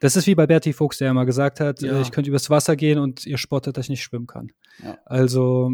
[0.00, 1.96] das ist wie bei Bertie Fuchs, der ja mal gesagt hat, ja.
[1.96, 4.52] äh, ich könnte übers Wasser gehen und ihr spottet, dass ich nicht schwimmen kann.
[4.82, 4.98] Ja.
[5.04, 5.72] Also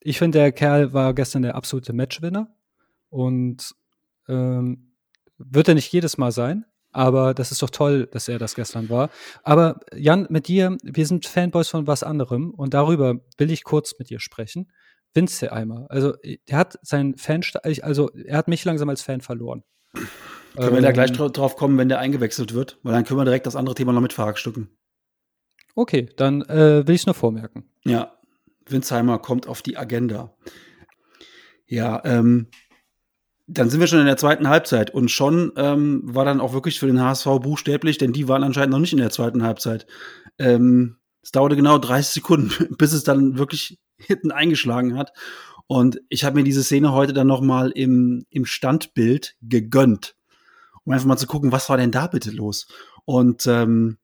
[0.00, 2.54] ich finde, der Kerl war gestern der absolute Matchwinner
[3.10, 3.74] und
[4.28, 4.92] ähm,
[5.38, 8.88] wird er nicht jedes Mal sein, aber das ist doch toll, dass er das gestern
[8.88, 9.10] war.
[9.42, 13.98] Aber Jan, mit dir, wir sind Fanboys von was anderem und darüber will ich kurz
[13.98, 14.70] mit dir sprechen.
[15.14, 17.42] Vince Eimer, also er hat seinen Fan,
[17.82, 19.64] also er hat mich langsam als Fan verloren.
[19.92, 22.78] Können ähm, wir da gleich drauf kommen, wenn der eingewechselt wird?
[22.82, 24.70] Weil dann können wir direkt das andere Thema noch mit verhackstücken.
[25.74, 27.70] Okay, dann äh, will ich es nur vormerken.
[27.84, 28.18] Ja,
[28.66, 30.34] Winsheimer kommt auf die Agenda.
[31.66, 32.48] Ja, ähm,
[33.46, 36.78] dann sind wir schon in der zweiten Halbzeit und schon ähm, war dann auch wirklich
[36.78, 39.86] für den HSV buchstäblich, denn die waren anscheinend noch nicht in der zweiten Halbzeit.
[40.38, 45.12] Ähm, es dauerte genau 30 Sekunden, bis es dann wirklich hinten eingeschlagen hat.
[45.66, 50.16] Und ich habe mir diese Szene heute dann noch mal im, im Standbild gegönnt,
[50.84, 52.68] um einfach mal zu gucken, was war denn da bitte los?
[53.04, 53.98] Und ähm,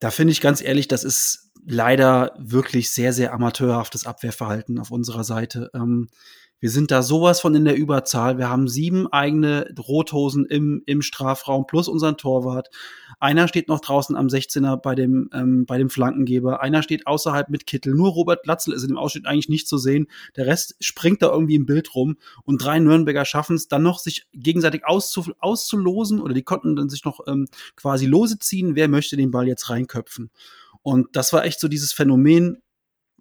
[0.00, 5.24] da finde ich ganz ehrlich, das ist leider wirklich sehr, sehr amateurhaftes Abwehrverhalten auf unserer
[5.24, 5.70] Seite.
[5.74, 6.08] Ähm,
[6.60, 8.36] wir sind da sowas von in der Überzahl.
[8.36, 12.68] Wir haben sieben eigene Rothosen im, im Strafraum plus unseren Torwart.
[13.18, 16.60] Einer steht noch draußen am 16er bei dem, ähm, bei dem Flankengeber.
[16.60, 17.94] Einer steht außerhalb mit Kittel.
[17.94, 20.06] Nur Robert Latzel ist in dem Ausschnitt eigentlich nicht zu sehen.
[20.36, 22.18] Der Rest springt da irgendwie im Bild rum.
[22.44, 26.90] Und drei Nürnberger schaffen es dann noch, sich gegenseitig auszu, auszulosen oder die konnten dann
[26.90, 28.74] sich noch ähm, quasi lose ziehen.
[28.74, 30.30] Wer möchte den Ball jetzt reinköpfen?
[30.82, 32.62] Und das war echt so dieses Phänomen,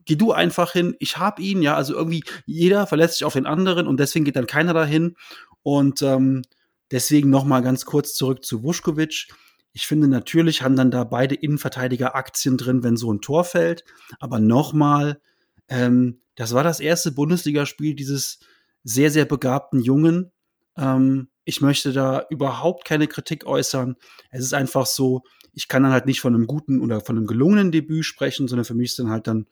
[0.09, 3.45] geh du einfach hin, ich hab ihn, ja, also irgendwie jeder verlässt sich auf den
[3.45, 5.15] anderen und deswegen geht dann keiner dahin.
[5.61, 6.41] Und ähm,
[6.89, 9.27] deswegen noch mal ganz kurz zurück zu Vuskovic.
[9.71, 13.83] Ich finde, natürlich haben dann da beide Innenverteidiger Aktien drin, wenn so ein Tor fällt.
[14.19, 15.21] Aber nochmal,
[15.67, 18.39] ähm, das war das erste Bundesligaspiel dieses
[18.83, 20.31] sehr, sehr begabten Jungen.
[20.75, 23.95] Ähm, ich möchte da überhaupt keine Kritik äußern.
[24.31, 25.21] Es ist einfach so,
[25.53, 28.65] ich kann dann halt nicht von einem guten oder von einem gelungenen Debüt sprechen, sondern
[28.65, 29.45] für mich ist dann halt dann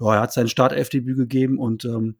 [0.00, 2.16] ja, er hat sein Startelfdebüt gegeben und ähm,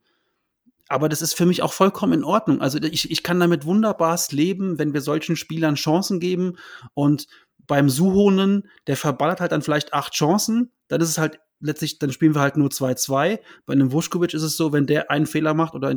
[0.88, 2.60] aber das ist für mich auch vollkommen in Ordnung.
[2.60, 6.56] Also ich, ich kann damit wunderbarst leben, wenn wir solchen Spielern Chancen geben
[6.94, 7.28] und
[7.68, 12.10] beim Suhonen, der verballert halt dann vielleicht acht Chancen, dann ist es halt letztlich, dann
[12.10, 13.38] spielen wir halt nur 2-2.
[13.66, 15.94] Bei einem Vuskovic ist es so, wenn der einen Fehler macht oder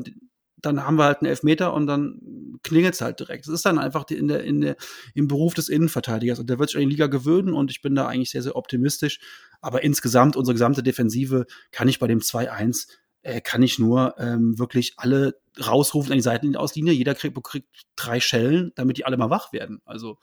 [0.66, 3.46] dann haben wir halt einen Elfmeter und dann klingelt es halt direkt.
[3.46, 4.76] Es ist dann einfach die, in der, in der,
[5.14, 7.96] im Beruf des Innenverteidigers und der wird sich an die Liga gewöhnen und ich bin
[7.96, 9.20] da eigentlich sehr, sehr optimistisch.
[9.62, 12.88] Aber insgesamt, unsere gesamte Defensive kann ich bei dem 2-1
[13.24, 16.94] äh, kann ich nur ähm, wirklich alle rausrufen an die Seitenlinie Auslinie.
[16.94, 19.82] Jeder kriegt, kriegt drei Schellen, damit die alle mal wach werden.
[19.86, 20.18] Also,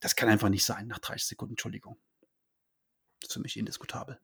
[0.00, 1.98] das kann einfach nicht sein nach 30 Sekunden, Entschuldigung.
[3.20, 4.18] Das ist für mich indiskutabel.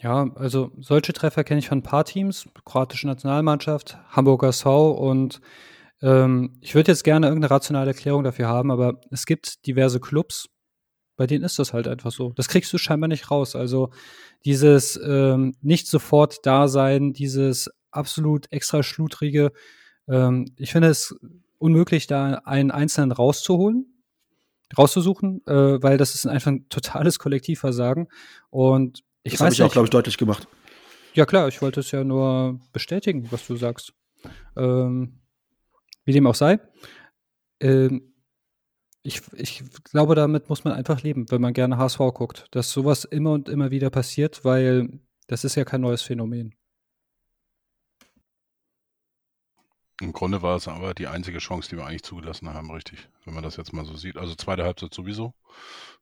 [0.00, 5.40] Ja, also solche Treffer kenne ich von ein paar Teams, kroatische Nationalmannschaft, Hamburger SV und
[6.02, 10.48] ähm, ich würde jetzt gerne irgendeine rationale Erklärung dafür haben, aber es gibt diverse Clubs,
[11.16, 12.32] bei denen ist das halt einfach so.
[12.32, 13.56] Das kriegst du scheinbar nicht raus.
[13.56, 13.90] Also
[14.44, 19.52] dieses ähm, nicht sofort da sein, dieses absolut extra schludrige,
[20.08, 21.16] ähm, ich finde es
[21.58, 23.96] unmöglich, da einen Einzelnen rauszuholen
[24.76, 28.08] rauszusuchen, äh, weil das ist einfach ein totales Kollektivversagen.
[28.50, 30.46] Und ich das habe ich auch, glaube ich, deutlich gemacht.
[31.14, 33.92] Ja, klar, ich wollte es ja nur bestätigen, was du sagst.
[34.56, 35.20] Ähm,
[36.04, 36.60] wie dem auch sei.
[37.60, 38.14] Ähm,
[39.02, 43.04] ich, ich glaube, damit muss man einfach leben, wenn man gerne HSV guckt, dass sowas
[43.04, 46.54] immer und immer wieder passiert, weil das ist ja kein neues Phänomen.
[50.00, 53.32] Im Grunde war es aber die einzige Chance, die wir eigentlich zugelassen haben, richtig, wenn
[53.32, 54.18] man das jetzt mal so sieht.
[54.18, 55.34] Also zweite Halbzeit sowieso.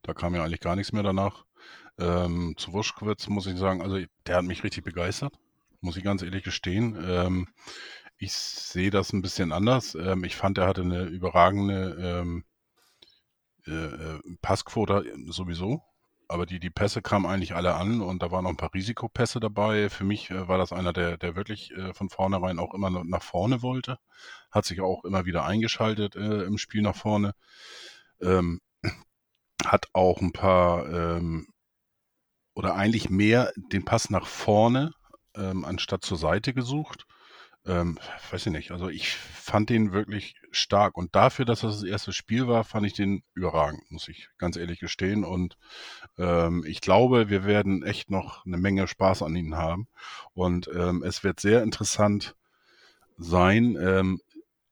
[0.02, 1.44] Da kam ja eigentlich gar nichts mehr danach.
[1.98, 5.34] Ähm, zu Wuschkowitz muss ich sagen, also der hat mich richtig begeistert,
[5.80, 6.98] muss ich ganz ehrlich gestehen.
[7.06, 7.48] Ähm,
[8.18, 9.94] ich sehe das ein bisschen anders.
[9.94, 12.44] Ähm, ich fand, er hatte eine überragende ähm,
[13.66, 15.82] äh, äh Passquote sowieso.
[16.26, 19.40] Aber die, die Pässe kamen eigentlich alle an und da waren noch ein paar Risikopässe
[19.40, 19.90] dabei.
[19.90, 23.22] Für mich äh, war das einer, der, der wirklich äh, von vornherein auch immer nach
[23.22, 23.98] vorne wollte.
[24.50, 27.34] Hat sich auch immer wieder eingeschaltet äh, im Spiel nach vorne.
[28.22, 28.60] Ähm,
[29.64, 31.46] hat auch ein paar ähm,
[32.54, 34.92] oder eigentlich mehr den Pass nach vorne
[35.36, 37.06] ähm, anstatt zur Seite gesucht.
[37.66, 37.98] ähm,
[38.30, 38.70] weiß ich nicht.
[38.72, 42.86] Also ich fand den wirklich stark und dafür, dass das das erste Spiel war, fand
[42.86, 45.24] ich den überragend, muss ich ganz ehrlich gestehen.
[45.24, 45.56] Und
[46.18, 49.88] ähm, ich glaube, wir werden echt noch eine Menge Spaß an ihnen haben.
[50.34, 52.36] Und ähm, es wird sehr interessant
[53.16, 54.20] sein, ähm,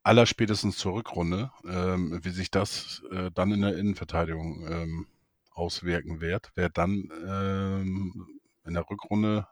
[0.02, 5.06] allerspätestens zur Rückrunde, ähm, wie sich das äh, dann in der Innenverteidigung ähm,
[5.54, 6.50] auswirken wird.
[6.54, 9.46] Wer dann ähm, in der Rückrunde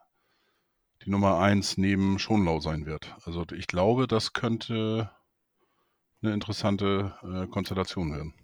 [1.05, 3.15] die Nummer eins neben Schonlau sein wird.
[3.25, 5.11] Also ich glaube, das könnte
[6.23, 8.35] eine interessante äh, Konstellation werden.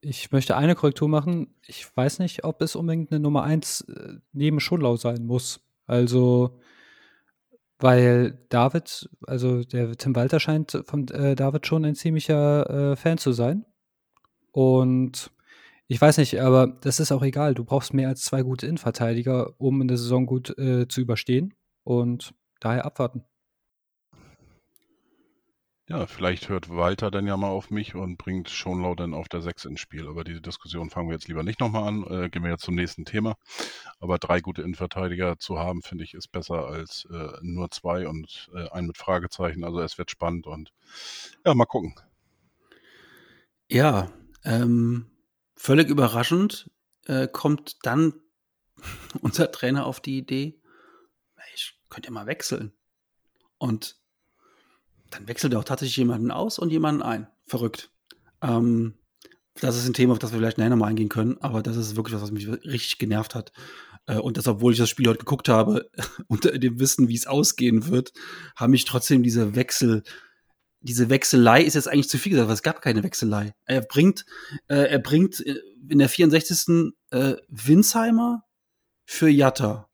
[0.00, 1.54] Ich möchte eine Korrektur machen.
[1.66, 5.60] Ich weiß nicht, ob es unbedingt eine Nummer eins äh, neben Schonlau sein muss.
[5.86, 6.60] Also,
[7.78, 13.18] weil David, also der Tim Walter scheint von äh, David schon ein ziemlicher äh, Fan
[13.18, 13.64] zu sein.
[14.52, 15.30] Und
[15.86, 17.54] ich weiß nicht, aber das ist auch egal.
[17.54, 21.54] Du brauchst mehr als zwei gute Innenverteidiger, um in der Saison gut äh, zu überstehen.
[21.82, 23.24] Und daher abwarten.
[25.86, 29.42] Ja, vielleicht hört Walter dann ja mal auf mich und bringt Schonlau dann auf der
[29.42, 30.08] 6 ins Spiel.
[30.08, 32.04] Aber diese Diskussion fangen wir jetzt lieber nicht nochmal an.
[32.04, 33.36] Äh, gehen wir jetzt zum nächsten Thema.
[34.00, 38.50] Aber drei gute Innenverteidiger zu haben, finde ich, ist besser als äh, nur zwei und
[38.54, 39.62] äh, einen mit Fragezeichen.
[39.62, 40.72] Also es wird spannend und
[41.44, 41.94] ja, mal gucken.
[43.68, 44.10] Ja,
[44.44, 45.10] ähm,
[45.56, 46.70] völlig überraschend
[47.06, 48.14] äh, kommt dann
[49.20, 50.60] unser Trainer auf die Idee,
[51.54, 52.72] ich könnte ja mal wechseln.
[53.58, 53.96] Und
[55.10, 57.28] dann wechselt er auch tatsächlich jemanden aus und jemanden ein.
[57.46, 57.90] Verrückt.
[58.42, 58.94] Ähm,
[59.60, 61.96] das ist ein Thema, auf das wir vielleicht nachher nochmal eingehen können, aber das ist
[61.96, 63.52] wirklich was, was mich richtig genervt hat.
[64.06, 65.90] Äh, und das, obwohl ich das Spiel heute geguckt habe,
[66.26, 68.12] unter dem Wissen, wie es ausgehen wird,
[68.56, 70.02] haben mich trotzdem diese Wechsel,
[70.84, 73.54] diese Wechselei ist jetzt eigentlich zu viel gesagt, weil es gab keine Wechselei.
[73.64, 74.26] Er bringt,
[74.68, 75.56] äh, er bringt äh,
[75.88, 76.92] in der 64.
[77.10, 78.44] Äh, Winsheimer
[79.06, 79.88] für Jatta.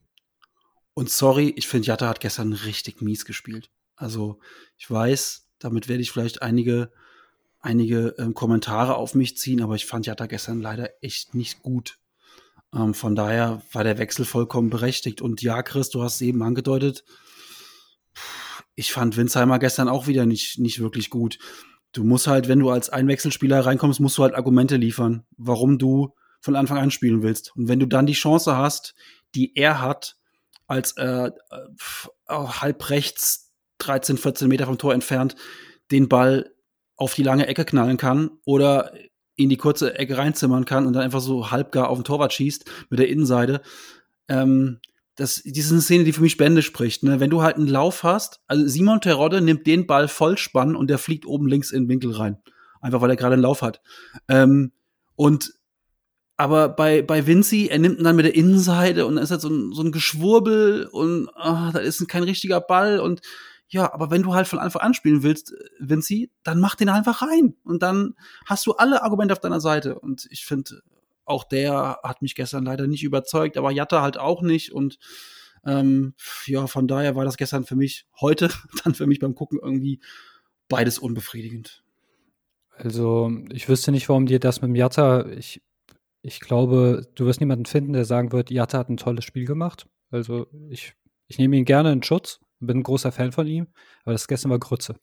[0.95, 3.71] Und sorry, ich finde, Jatta hat gestern richtig mies gespielt.
[3.95, 4.41] Also
[4.77, 6.91] ich weiß, damit werde ich vielleicht einige,
[7.61, 11.99] einige ähm, Kommentare auf mich ziehen, aber ich fand Jatta gestern leider echt nicht gut.
[12.75, 15.23] Ähm, von daher war der Wechsel vollkommen berechtigt.
[15.23, 17.05] Und ja, Chris, du hast es eben angedeutet,
[18.81, 21.39] ich fand Winsheimer gestern auch wieder nicht, nicht wirklich gut.
[21.93, 26.15] Du musst halt, wenn du als Einwechselspieler reinkommst, musst du halt Argumente liefern, warum du
[26.41, 27.55] von Anfang an spielen willst.
[27.55, 28.95] Und wenn du dann die Chance hast,
[29.35, 30.17] die er hat,
[30.67, 31.31] als äh, äh
[32.29, 35.37] halb rechts 13, 14 Meter vom Tor entfernt
[35.91, 36.51] den Ball
[36.97, 38.95] auf die lange Ecke knallen kann oder
[39.37, 42.65] in die kurze Ecke reinzimmern kann und dann einfach so halbgar auf den Torwart schießt
[42.89, 43.61] mit der Innenseite.
[44.29, 44.81] Ähm,
[45.21, 47.03] das, das ist eine Szene, die für mich Bände spricht.
[47.03, 47.21] Ne?
[47.21, 50.97] Wenn du halt einen Lauf hast, also Simon Terodde nimmt den Ball Vollspann und der
[50.97, 52.39] fliegt oben links in den Winkel rein.
[52.81, 53.83] Einfach weil er gerade einen Lauf hat.
[54.29, 54.73] Ähm,
[55.17, 55.53] und
[56.39, 59.43] aber bei, bei Vinci, er nimmt ihn dann mit der Innenseite und dann ist halt
[59.43, 63.21] so ein, so ein Geschwurbel und ah, da ist kein richtiger Ball und
[63.69, 67.21] ja, aber wenn du halt von Anfang an spielen willst, Vinci, dann mach den einfach
[67.21, 68.15] rein und dann
[68.47, 70.81] hast du alle Argumente auf deiner Seite und ich finde,
[71.31, 74.99] auch der hat mich gestern leider nicht überzeugt, aber Jatta halt auch nicht und
[75.65, 76.15] ähm,
[76.47, 78.51] ja, von daher war das gestern für mich, heute
[78.85, 80.01] dann für mich beim Gucken irgendwie
[80.69, 81.83] beides unbefriedigend.
[82.71, 85.61] Also, ich wüsste nicht, warum dir das mit dem Jatta, ich
[86.23, 89.87] ich glaube, du wirst niemanden finden, der sagen wird, Jatta hat ein tolles Spiel gemacht.
[90.11, 90.95] Also ich,
[91.29, 93.69] ich nehme ihn gerne in Schutz, bin ein großer Fan von ihm,
[94.05, 94.97] aber das gestern war Grütze.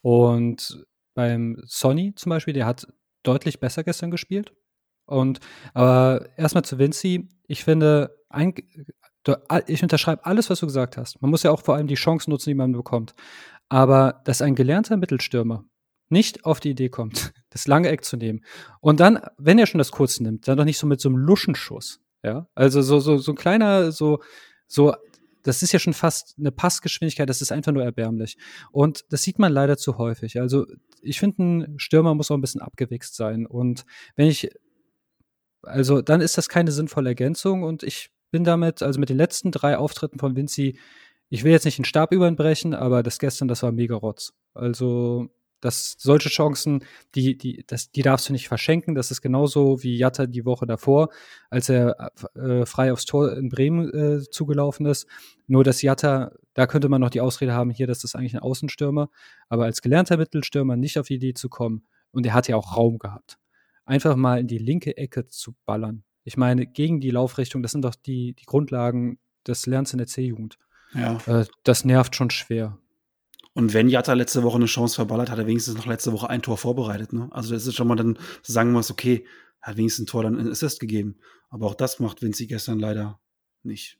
[0.00, 0.84] Und
[1.14, 2.86] beim Sonny zum Beispiel, der hat
[3.22, 4.52] deutlich besser gestern gespielt.
[5.06, 5.40] Und
[5.74, 8.54] aber erstmal zu Vinci, ich finde, ein,
[9.66, 11.20] ich unterschreibe alles, was du gesagt hast.
[11.20, 13.14] Man muss ja auch vor allem die Chancen nutzen, die man bekommt.
[13.68, 15.64] Aber dass ein gelernter Mittelstürmer
[16.08, 18.44] nicht auf die Idee kommt, das lange Eck zu nehmen.
[18.80, 21.18] Und dann, wenn er schon das kurze nimmt, dann doch nicht so mit so einem
[21.18, 22.00] Luschenschuss.
[22.24, 24.22] Ja, also so, so, so ein kleiner, so,
[24.68, 24.94] so,
[25.42, 28.36] das ist ja schon fast eine Passgeschwindigkeit, das ist einfach nur erbärmlich.
[28.70, 30.40] Und das sieht man leider zu häufig.
[30.40, 30.66] Also
[31.00, 33.46] ich finde, ein Stürmer muss auch ein bisschen abgewichst sein.
[33.46, 33.84] Und
[34.14, 34.50] wenn ich,
[35.62, 39.50] also dann ist das keine sinnvolle Ergänzung und ich bin damit, also mit den letzten
[39.50, 40.78] drei Auftritten von Vinci,
[41.28, 44.32] ich will jetzt nicht den Stab überbrechen, aber das gestern, das war mega Rotz.
[44.54, 45.30] Also
[45.62, 48.94] dass solche Chancen, die, die, das, die darfst du nicht verschenken.
[48.94, 51.08] Das ist genauso wie Jatta die Woche davor,
[51.50, 55.06] als er äh, frei aufs Tor in Bremen äh, zugelaufen ist.
[55.46, 58.42] Nur dass Jatta, da könnte man noch die Ausrede haben, hier, das ist eigentlich ein
[58.42, 59.08] Außenstürmer,
[59.48, 61.86] aber als gelernter Mittelstürmer nicht auf die Idee zu kommen.
[62.10, 63.38] Und er hat ja auch Raum gehabt.
[63.84, 66.04] Einfach mal in die linke Ecke zu ballern.
[66.24, 70.06] Ich meine, gegen die Laufrichtung, das sind doch die, die Grundlagen des Lernens in der
[70.06, 70.58] C-Jugend.
[70.94, 71.18] Ja.
[71.26, 72.78] Äh, das nervt schon schwer.
[73.54, 76.42] Und wenn Jatta letzte Woche eine Chance verballert, hat er wenigstens noch letzte Woche ein
[76.42, 77.12] Tor vorbereitet.
[77.12, 77.28] Ne?
[77.32, 79.26] Also das ist schon mal dann, sagen wir es, okay,
[79.60, 81.18] hat wenigstens ein Tor dann in Assist gegeben.
[81.50, 83.20] Aber auch das macht Vinci gestern leider
[83.62, 83.98] nicht.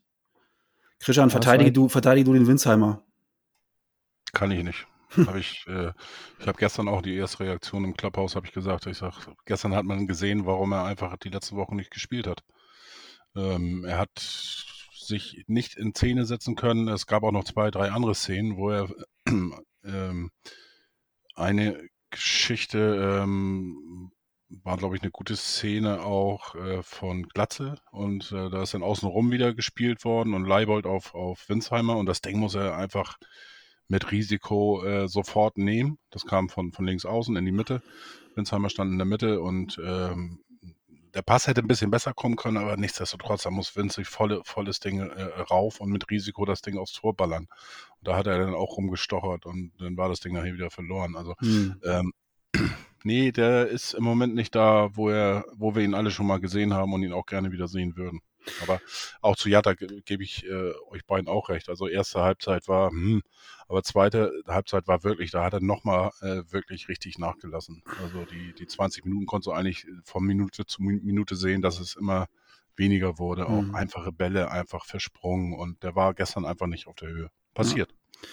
[0.99, 3.03] Christian, verteidige du, verteidige du den Winsheimer.
[4.31, 4.87] Kann ich nicht.
[5.17, 5.91] Habe ich, äh,
[6.39, 8.87] ich habe gestern auch die erste Reaktion im Clubhouse, habe ich gesagt.
[8.87, 12.43] Ich sag, gestern hat man gesehen, warum er einfach die letzten Wochen nicht gespielt hat.
[13.35, 16.87] Ähm, er hat sich nicht in Szene setzen können.
[16.87, 18.89] Es gab auch noch zwei, drei andere Szenen, wo er
[19.83, 20.31] ähm,
[21.35, 24.11] eine Geschichte ähm,
[24.63, 28.83] war, glaube ich, eine gute Szene auch äh, von Glatze und äh, da ist dann
[28.83, 33.17] außenrum wieder gespielt worden und Leibold auf, auf Winsheimer und das Ding muss er einfach
[33.87, 35.97] mit Risiko äh, sofort nehmen.
[36.09, 37.81] Das kam von, von links außen in die Mitte.
[38.35, 40.39] Winsheimer stand in der Mitte und ähm,
[41.13, 44.79] der Pass hätte ein bisschen besser kommen können, aber nichtsdestotrotz, da muss Vince volle, volles
[44.79, 47.47] Ding äh, rauf und mit Risiko das Ding aufs Tor ballern.
[47.99, 51.15] Und da hat er dann auch rumgestochert und dann war das Ding nachher wieder verloren.
[51.15, 51.75] Also hm.
[51.83, 52.13] ähm,
[53.03, 56.39] nee, der ist im Moment nicht da, wo er, wo wir ihn alle schon mal
[56.39, 58.21] gesehen haben und ihn auch gerne wieder sehen würden.
[58.61, 58.81] Aber
[59.21, 61.69] auch zu Jatta gebe ich äh, euch beiden auch recht.
[61.69, 63.21] Also erste Halbzeit war, hm,
[63.67, 67.83] aber zweite Halbzeit war wirklich, da hat er nochmal äh, wirklich richtig nachgelassen.
[68.01, 71.95] Also die, die 20 Minuten konntest du eigentlich von Minute zu Minute sehen, dass es
[71.95, 72.27] immer
[72.75, 73.47] weniger wurde.
[73.47, 73.75] Auch mhm.
[73.75, 77.31] einfache Bälle einfach versprungen und der war gestern einfach nicht auf der Höhe.
[77.53, 77.91] Passiert.
[77.91, 78.27] Ja.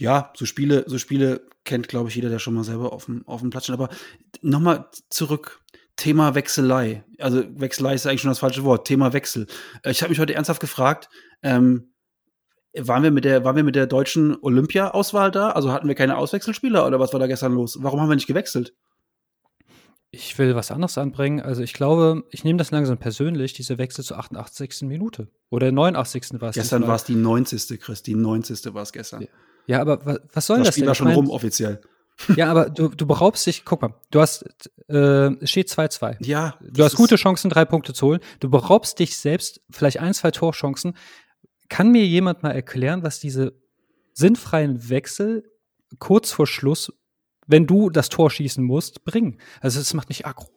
[0.00, 3.26] Ja, so Spiele, so Spiele kennt, glaube ich, jeder, der schon mal selber auf dem,
[3.26, 3.74] auf dem Platz steht.
[3.74, 3.88] Aber
[4.42, 5.60] nochmal zurück
[5.98, 7.04] Thema Wechselei.
[7.18, 8.86] Also Wechselei ist eigentlich schon das falsche Wort.
[8.86, 9.46] Thema Wechsel.
[9.82, 11.10] Äh, ich habe mich heute ernsthaft gefragt,
[11.42, 11.92] ähm,
[12.74, 15.50] waren wir mit der, waren wir mit der deutschen Olympia-Auswahl da?
[15.50, 17.78] Also hatten wir keine Auswechselspieler oder was war da gestern los?
[17.82, 18.74] Warum haben wir nicht gewechselt?
[20.10, 21.40] Ich will was anderes anbringen.
[21.40, 24.82] Also ich glaube, ich nehme das langsam persönlich, diese Wechsel zur 88.
[24.82, 25.28] Minute.
[25.50, 26.40] Oder 89.
[26.40, 26.54] war es.
[26.54, 27.80] Gestern war es die 90.
[27.80, 28.72] Chris, die 90.
[28.72, 29.26] war es gestern.
[29.66, 29.80] Ja.
[29.80, 30.88] aber was, was soll das, das Spiel denn?
[30.88, 31.80] war schon rum offiziell.
[32.36, 34.44] Ja, aber du, du beraubst dich, guck mal, du hast,
[34.88, 36.16] äh, steht 2-2.
[36.20, 36.58] Ja.
[36.60, 38.20] Du hast gute Chancen, drei Punkte zu holen.
[38.40, 40.96] Du beraubst dich selbst, vielleicht ein, zwei Torchancen.
[41.68, 43.54] Kann mir jemand mal erklären, was diese
[44.14, 45.44] sinnfreien Wechsel
[45.98, 46.92] kurz vor Schluss,
[47.46, 49.38] wenn du das Tor schießen musst, bringen?
[49.60, 50.48] Also es macht mich aggro.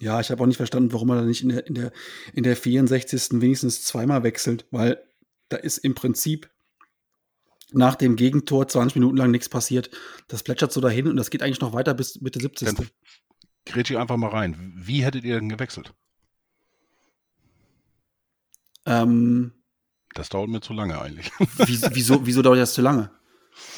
[0.00, 1.92] Ja, ich habe auch nicht verstanden, warum er da nicht in der, in der,
[2.32, 3.40] in der 64.
[3.40, 5.02] wenigstens zweimal wechselt, weil
[5.50, 6.50] da ist im Prinzip
[7.72, 9.90] nach dem Gegentor 20 Minuten lang nichts passiert.
[10.28, 12.74] Das plätschert so dahin und das geht eigentlich noch weiter bis Mitte 70.
[12.74, 12.88] Dann
[13.64, 14.72] grätsch ich einfach mal rein.
[14.76, 15.94] Wie hättet ihr denn gewechselt?
[18.86, 19.52] Ähm,
[20.14, 21.30] das dauert mir zu lange eigentlich.
[21.58, 23.10] wieso, wieso dauert das zu lange?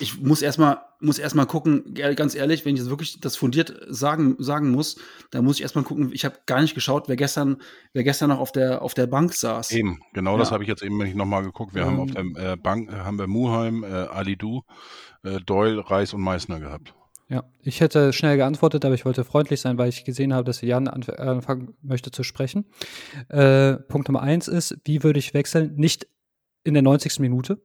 [0.01, 4.37] Ich muss erstmal muss erstmal gucken, ganz ehrlich, wenn ich jetzt wirklich das fundiert sagen,
[4.39, 4.97] sagen muss,
[5.31, 7.61] da muss ich erstmal gucken, ich habe gar nicht geschaut, wer gestern,
[7.93, 9.73] wer gestern noch auf der, auf der Bank saß.
[9.73, 10.39] Eben, genau ja.
[10.39, 11.75] das habe ich jetzt eben nochmal geguckt.
[11.75, 14.63] Wir ähm, haben auf der äh, Bank, äh, haben wir Muheim, äh, Alidu,
[15.25, 16.95] äh, Doyle, Reis und Meißner gehabt.
[17.29, 20.61] Ja, ich hätte schnell geantwortet, aber ich wollte freundlich sein, weil ich gesehen habe, dass
[20.61, 22.67] Jan anfangen möchte zu sprechen.
[23.29, 25.75] Äh, Punkt Nummer eins ist, wie würde ich wechseln?
[25.77, 26.07] Nicht
[26.63, 27.21] in der 90.
[27.21, 27.63] Minute,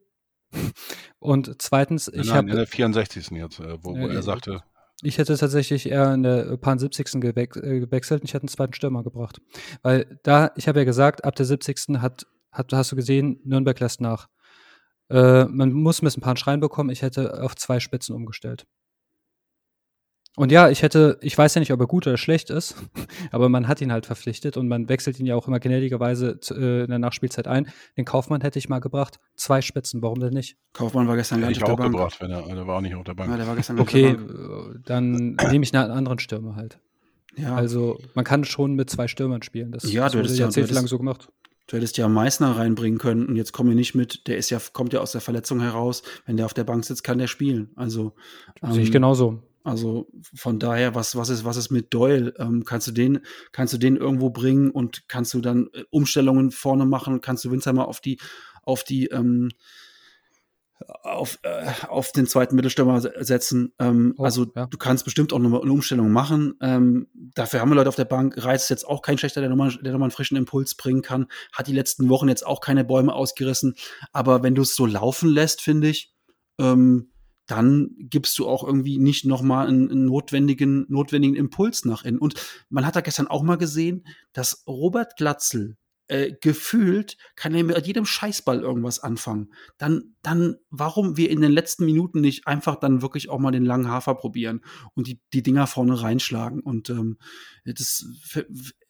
[1.20, 2.50] und zweitens, ich habe.
[2.50, 3.32] In der 64.
[3.32, 4.64] jetzt, äh, wo, wo äh, er sagte.
[5.04, 7.22] Ich hätte tatsächlich eher in der paar 70.
[7.22, 9.40] Gewe äh, gewechselt und ich hätte einen zweiten Stürmer gebracht.
[9.84, 12.00] Weil da, ich habe ja gesagt, ab der 70.
[12.00, 14.28] hat, hat, hast du gesehen, Nürnberg lässt nach.
[15.10, 16.90] Äh, man muss ein bisschen ein paar Schreien bekommen.
[16.90, 18.66] Ich hätte auf zwei Spitzen umgestellt.
[20.38, 22.76] Und ja, ich hätte, ich weiß ja nicht, ob er gut oder schlecht ist,
[23.32, 26.84] aber man hat ihn halt verpflichtet und man wechselt ihn ja auch immer gnädigerweise äh,
[26.84, 27.68] in der Nachspielzeit ein.
[27.98, 29.20] Den Kaufmann hätte ich mal gebracht.
[29.36, 30.56] Zwei Spitzen, warum denn nicht?
[30.74, 31.92] Kaufmann war gestern gar nicht auf der Bank.
[31.92, 33.32] Gebracht, wenn er, der war auch nicht auf der Bank.
[33.32, 34.16] Ja, der war gestern okay,
[34.86, 36.78] dann nehme ich einen anderen Stürmer halt.
[37.36, 37.56] Ja.
[37.56, 39.72] Also man kann schon mit zwei Stürmern spielen.
[39.72, 41.30] Das, ja, das du wurde jahrzehntelang so gemacht.
[41.66, 44.28] Du hättest ja Meißner reinbringen können und jetzt komme ich nicht mit.
[44.28, 46.04] Der ist ja, kommt ja aus der Verletzung heraus.
[46.28, 47.72] Wenn der auf der Bank sitzt, kann der spielen.
[47.76, 48.14] Also
[48.62, 49.42] ähm, sehe ich genauso.
[49.68, 52.34] Also von daher, was, was ist, was ist mit Doyle?
[52.40, 53.20] Ähm, kannst du den,
[53.52, 57.20] kannst du den irgendwo bringen und kannst du dann äh, Umstellungen vorne machen?
[57.20, 58.18] Kannst du Winsheimer auf die,
[58.64, 59.50] auf die, ähm,
[61.04, 63.74] auf, äh, auf den zweiten Mittelstürmer setzen.
[63.78, 64.68] Ähm, oh, also ja.
[64.68, 66.54] du kannst bestimmt auch nochmal eine Umstellung machen.
[66.62, 68.36] Ähm, dafür haben wir Leute auf der Bank.
[68.38, 71.28] Reis ist jetzt auch kein schlechter, der nochmal, der nochmal einen frischen Impuls bringen kann.
[71.52, 73.76] Hat die letzten Wochen jetzt auch keine Bäume ausgerissen.
[74.14, 76.14] Aber wenn du es so laufen lässt, finde ich,
[76.58, 77.12] ähm,
[77.48, 82.20] dann gibst du auch irgendwie nicht nochmal einen, einen notwendigen, notwendigen Impuls nach innen.
[82.20, 82.36] Und
[82.70, 85.78] man hat da gestern auch mal gesehen, dass Robert Glatzel
[86.10, 89.54] äh, gefühlt kann er mit jedem Scheißball irgendwas anfangen.
[89.78, 93.66] Dann, dann, warum wir in den letzten Minuten nicht einfach dann wirklich auch mal den
[93.66, 94.62] langen Hafer probieren
[94.94, 96.62] und die, die Dinger vorne reinschlagen.
[96.62, 97.18] Und ähm,
[97.66, 98.06] das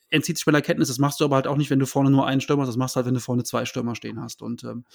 [0.10, 0.90] entzieht sich meiner Kenntnis.
[0.90, 2.70] Das machst du aber halt auch nicht, wenn du vorne nur einen Stürmer hast.
[2.70, 4.42] Das machst du halt, wenn du vorne zwei Stürmer stehen hast.
[4.42, 4.86] Und ähm,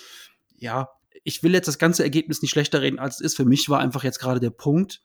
[0.56, 0.88] ja,
[1.24, 3.36] ich will jetzt das ganze Ergebnis nicht schlechter reden, als es ist.
[3.36, 5.02] Für mich war einfach jetzt gerade der Punkt,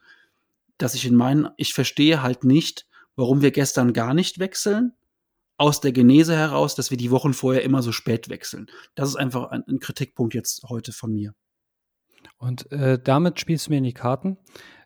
[0.78, 4.94] dass ich in meinen, ich verstehe halt nicht, warum wir gestern gar nicht wechseln.
[5.60, 8.68] Aus der Genese heraus, dass wir die Wochen vorher immer so spät wechseln.
[8.94, 11.34] Das ist einfach ein, ein Kritikpunkt jetzt heute von mir.
[12.38, 14.38] Und äh, damit spielst du mir in die Karten.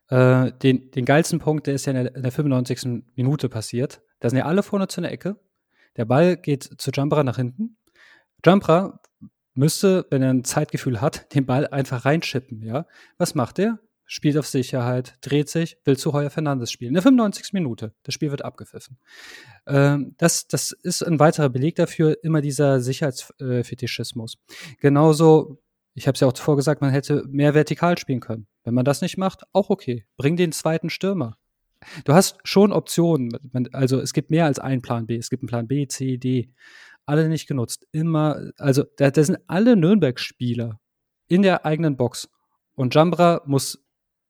[0.07, 3.03] Äh, den, den geilsten Punkt, der ist ja in der, in der 95.
[3.15, 4.01] Minute passiert.
[4.21, 5.39] Da sind ja alle vorne zu einer Ecke.
[5.97, 7.77] Der Ball geht zu Jumpera nach hinten.
[8.45, 9.01] Jumpera
[9.53, 12.85] müsste, wenn er ein Zeitgefühl hat, den Ball einfach reinschippen, ja.
[13.17, 13.79] Was macht er?
[14.05, 16.89] Spielt auf Sicherheit, dreht sich, will zu Heuer Fernandes spielen.
[16.89, 17.53] In der 95.
[17.53, 17.93] Minute.
[18.03, 18.97] Das Spiel wird abgepfiffen.
[19.67, 24.37] Ähm, das, das ist ein weiterer Beleg dafür, immer dieser Sicherheitsfetischismus.
[24.81, 25.61] Genauso,
[25.93, 28.47] ich habe es ja auch zuvor gesagt, man hätte mehr vertikal spielen können.
[28.65, 30.05] Wenn man das nicht macht, auch okay.
[30.17, 31.37] Bring den zweiten Stürmer.
[32.05, 33.31] Du hast schon Optionen.
[33.73, 35.15] Also es gibt mehr als einen Plan B.
[35.15, 36.49] Es gibt einen Plan B, C, D.
[37.11, 37.85] Alle nicht genutzt.
[37.91, 40.79] Immer, also da, da sind alle Nürnberg-Spieler
[41.27, 42.29] in der eigenen Box.
[42.73, 43.83] Und Jambra muss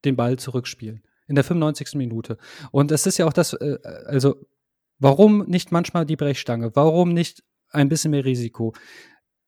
[0.04, 1.04] den Ball zurückspielen.
[1.28, 1.94] In der 95.
[1.94, 2.40] Minute.
[2.72, 3.78] Und es ist ja auch das, äh,
[4.08, 4.48] also
[4.98, 6.76] warum nicht manchmal die Brechstange?
[6.76, 8.74] Warum nicht ein bisschen mehr Risiko?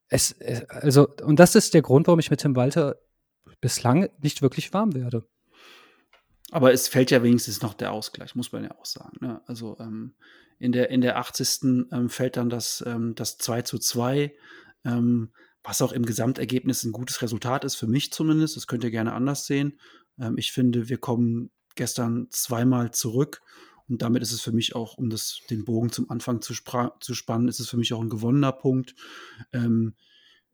[0.09, 2.97] Es, äh, also, und das ist der Grund, warum ich mit Tim Walter
[3.61, 5.27] bislang nicht wirklich warm werde.
[6.51, 9.17] Aber es fällt ja wenigstens noch der Ausgleich, muss man ja auch sagen.
[9.21, 9.41] Ne?
[9.47, 10.13] Also ähm,
[10.64, 11.88] in, der, in der 80.
[11.91, 14.34] Ähm, fällt dann das, ähm, das 2 zu 2,
[14.86, 15.32] ähm,
[15.64, 18.55] was auch im Gesamtergebnis ein gutes Resultat ist, für mich zumindest.
[18.55, 19.80] Das könnt ihr gerne anders sehen.
[20.20, 23.41] Ähm, ich finde, wir kommen gestern zweimal zurück
[23.89, 26.53] und damit ist es für mich auch, um das, den Bogen zum Anfang zu,
[26.99, 28.95] zu spannen, ist es für mich auch ein gewonnener Punkt.
[29.51, 29.95] Ähm,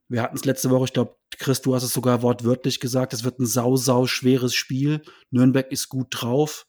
[0.07, 3.23] wir hatten es letzte Woche, ich glaube, Chris, du hast es sogar wortwörtlich gesagt, es
[3.23, 5.03] wird ein sau, sau schweres Spiel.
[5.29, 6.65] Nürnberg ist gut drauf.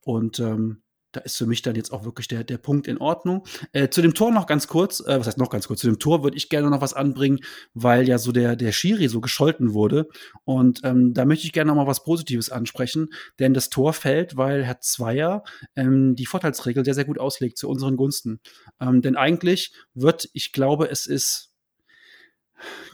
[0.00, 3.44] Und ähm, da ist für mich dann jetzt auch wirklich der, der Punkt in Ordnung.
[3.72, 5.98] Äh, zu dem Tor noch ganz kurz, äh, was heißt noch ganz kurz, zu dem
[5.98, 7.40] Tor würde ich gerne noch was anbringen,
[7.74, 10.08] weil ja so der, der Schiri so gescholten wurde.
[10.44, 13.08] Und ähm, da möchte ich gerne noch mal was Positives ansprechen,
[13.38, 15.42] denn das Tor fällt, weil Herr Zweier
[15.76, 18.40] ähm, die Vorteilsregel sehr, sehr gut auslegt zu unseren Gunsten.
[18.80, 21.49] Ähm, denn eigentlich wird, ich glaube, es ist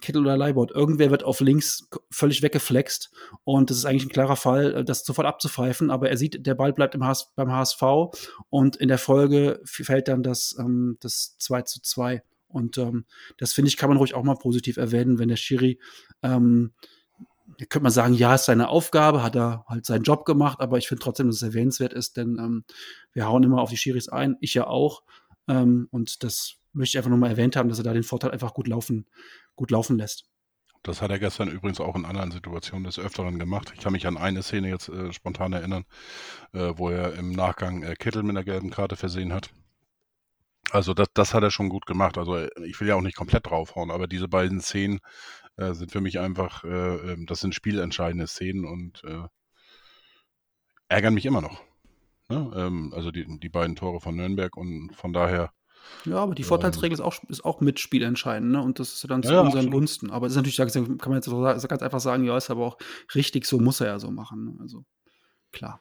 [0.01, 0.71] Kittel oder Leibot.
[0.71, 3.11] Irgendwer wird auf links völlig weggeflext
[3.45, 6.55] und das ist eigentlich ein klarer Fall, äh, das sofort abzupfeifen, aber er sieht, der
[6.55, 7.83] Ball bleibt im HS, beim HSV
[8.51, 12.23] und in der Folge fällt dann das, ähm, das 2 zu 2.
[12.49, 13.05] Und ähm,
[13.39, 15.79] das finde ich, kann man ruhig auch mal positiv erwähnen, wenn der Schiri,
[16.23, 16.73] ähm,
[17.59, 20.89] könnte man sagen, ja, ist seine Aufgabe, hat er halt seinen Job gemacht, aber ich
[20.89, 22.65] finde trotzdem, dass es erwähnenswert ist, denn ähm,
[23.13, 25.03] wir hauen immer auf die Schiris ein, ich ja auch.
[25.49, 28.55] Ähm, und das möchte ich einfach nochmal erwähnt haben, dass er da den Vorteil einfach
[28.55, 29.07] gut laufen,
[29.57, 30.25] gut laufen lässt.
[30.83, 33.73] Das hat er gestern übrigens auch in anderen Situationen des Öfteren gemacht.
[33.75, 35.85] Ich kann mich an eine Szene jetzt äh, spontan erinnern,
[36.53, 39.51] äh, wo er im Nachgang äh, Kittel mit einer gelben Karte versehen hat.
[40.71, 42.19] Also das, das hat er schon gut gemacht.
[42.19, 45.01] Also äh, ich will ja auch nicht komplett draufhauen, aber diese beiden Szenen
[45.57, 46.69] äh, sind für mich einfach, äh,
[47.13, 49.03] ähm, das sind spielentscheidende Szenen und
[50.89, 51.63] ärgern mich immer noch.
[52.29, 52.53] Ne?
[52.57, 55.53] Ähm, also die, die beiden Tore von Nürnberg und von daher
[56.05, 56.43] ja, aber die.
[56.43, 58.63] Vorteilsregel ist auch, ist auch mit spielentscheidend, ne?
[58.63, 59.73] Und das ist dann zu ja, unseren absolut.
[59.73, 60.11] Gunsten.
[60.11, 62.79] Aber es ist natürlich, kann man jetzt so ganz einfach sagen, ja, ist aber auch
[63.15, 64.45] richtig, so muss er ja so machen.
[64.45, 64.55] Ne?
[64.61, 64.85] Also
[65.53, 65.81] klar.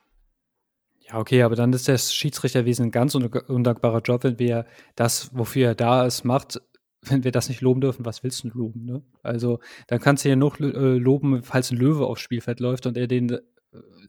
[1.08, 5.68] Ja, okay, aber dann ist das Schiedsrichterwesen ein ganz undankbarer Job, wenn wir das, wofür
[5.68, 6.60] er da ist, macht,
[7.04, 8.86] wenn wir das nicht loben dürfen, was willst du loben?
[8.86, 9.04] Ne?
[9.22, 12.98] Also dann kannst du ja noch äh, loben, falls ein Löwe aufs Spielfeld läuft und
[12.98, 13.40] er den äh,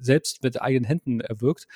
[0.01, 1.67] selbst mit eigenen Händen erwirkt.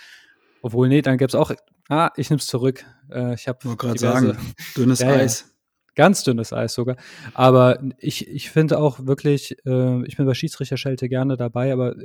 [0.62, 1.52] Obwohl, nee, dann gäbe es auch
[1.90, 2.84] Ah, ich nehme es zurück.
[3.10, 4.38] Äh, ich habe gerade sagen,
[4.76, 5.40] dünnes ja, Eis.
[5.40, 5.46] Ja,
[5.96, 6.96] ganz dünnes Eis sogar.
[7.34, 11.96] Aber ich, ich finde auch wirklich, äh, ich bin bei Schiedsrichterschelte gerne dabei, aber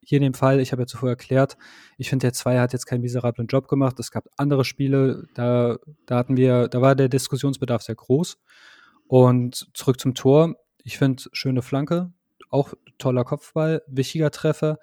[0.00, 1.56] hier in dem Fall, ich habe ja zuvor erklärt,
[1.98, 4.00] ich finde, der Zweier hat jetzt keinen miserablen Job gemacht.
[4.00, 8.38] Es gab andere Spiele, da, da hatten wir, da war der Diskussionsbedarf sehr groß.
[9.06, 10.56] Und zurück zum Tor.
[10.82, 12.12] Ich finde, schöne Flanke,
[12.50, 14.80] auch toller Kopfball, wichtiger Treffer.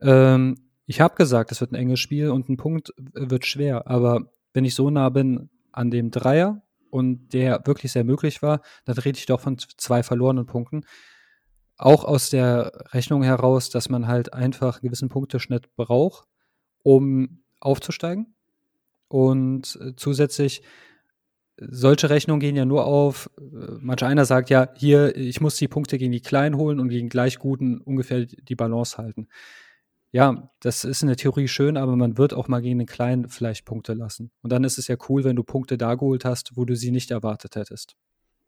[0.00, 3.86] Ähm, ich habe gesagt, es wird ein enges Spiel und ein Punkt wird schwer.
[3.86, 8.60] Aber wenn ich so nah bin an dem Dreier und der wirklich sehr möglich war,
[8.86, 10.84] dann rede ich doch von zwei verlorenen Punkten.
[11.76, 16.26] Auch aus der Rechnung heraus, dass man halt einfach einen gewissen Punkteschnitt braucht,
[16.82, 18.34] um aufzusteigen.
[19.06, 20.64] Und äh, zusätzlich,
[21.56, 23.42] solche Rechnungen gehen ja nur auf, äh,
[23.78, 27.10] manch einer sagt ja, hier, ich muss die Punkte gegen die Kleinen holen und gegen
[27.10, 29.28] gleich Guten ungefähr die Balance halten
[30.12, 33.28] ja, das ist in der Theorie schön, aber man wird auch mal gegen den Kleinen
[33.28, 34.30] vielleicht Punkte lassen.
[34.42, 36.90] Und dann ist es ja cool, wenn du Punkte da geholt hast, wo du sie
[36.90, 37.96] nicht erwartet hättest.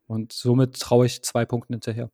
[0.05, 2.11] Und somit traue ich zwei Punkten hinterher.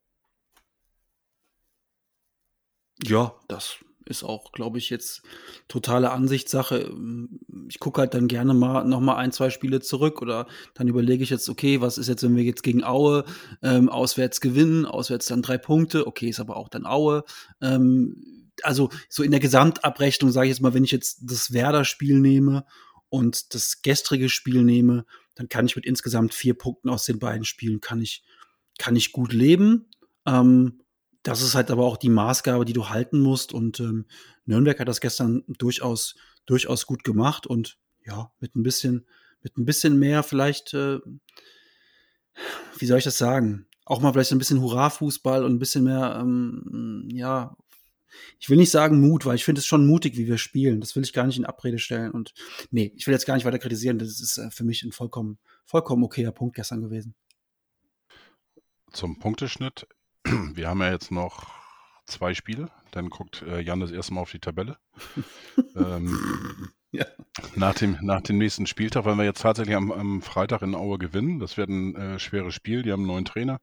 [3.04, 5.22] Ja, das ist auch, glaube ich, jetzt
[5.68, 6.92] totale Ansichtssache.
[7.70, 11.24] Ich gucke halt dann gerne mal noch mal ein, zwei Spiele zurück oder dann überlege
[11.24, 13.24] ich jetzt, okay, was ist jetzt, wenn wir jetzt gegen Aue
[13.62, 17.24] ähm, auswärts gewinnen, auswärts dann drei Punkte, okay, ist aber auch dann Aue.
[17.62, 22.20] Ähm, also so in der Gesamtabrechnung sage ich jetzt mal, wenn ich jetzt das Werder-Spiel
[22.20, 22.66] nehme
[23.10, 25.06] und das gestrige Spiel nehme,
[25.36, 28.24] dann kann ich mit insgesamt vier Punkten aus den beiden Spielen kann ich
[28.80, 29.86] kann ich gut leben.
[30.26, 30.82] Ähm,
[31.22, 33.54] das ist halt aber auch die Maßgabe, die du halten musst.
[33.54, 34.06] Und ähm,
[34.46, 36.16] Nürnberg hat das gestern durchaus,
[36.48, 39.06] durchaus gut gemacht und ja, mit ein bisschen,
[39.42, 41.00] mit ein bisschen mehr vielleicht, äh,
[42.78, 43.68] wie soll ich das sagen?
[43.86, 47.56] Auch mal vielleicht ein bisschen Hurra-Fußball und ein bisschen mehr, ähm, ja,
[48.40, 50.80] ich will nicht sagen Mut, weil ich finde es schon mutig, wie wir spielen.
[50.80, 52.12] Das will ich gar nicht in Abrede stellen.
[52.12, 52.34] Und
[52.72, 54.00] nee, ich will jetzt gar nicht weiter kritisieren.
[54.00, 57.16] Das ist äh, für mich ein vollkommen, vollkommen okayer Punkt gestern gewesen.
[58.92, 59.88] Zum Punkteschnitt.
[60.26, 61.48] Wir haben ja jetzt noch
[62.06, 62.70] zwei Spiele.
[62.92, 64.78] Dann guckt äh, Jan das erste Mal auf die Tabelle.
[65.76, 66.18] ähm,
[66.92, 67.06] ja.
[67.56, 70.98] nach, dem, nach dem nächsten Spieltag, weil wir jetzt tatsächlich am, am Freitag in Aue
[70.98, 71.40] gewinnen.
[71.40, 72.82] Das wird ein äh, schweres Spiel.
[72.82, 73.62] Die haben einen neuen Trainer.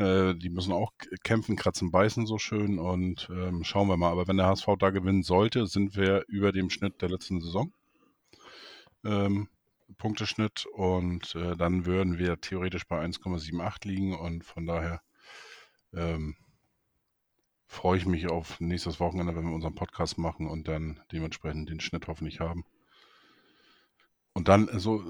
[0.00, 0.92] Äh, die müssen auch
[1.24, 4.10] kämpfen, kratzen, beißen so schön und ähm, schauen wir mal.
[4.10, 7.72] Aber wenn der HSV da gewinnen sollte, sind wir über dem Schnitt der letzten Saison.
[9.04, 9.48] Ähm,
[9.98, 15.02] Punkteschnitt und äh, dann würden wir theoretisch bei 1,78 liegen und von daher
[15.92, 16.36] ähm,
[17.66, 21.80] freue ich mich auf nächstes Wochenende, wenn wir unseren Podcast machen und dann dementsprechend den
[21.80, 22.64] Schnitt hoffentlich haben.
[24.32, 25.04] Und dann so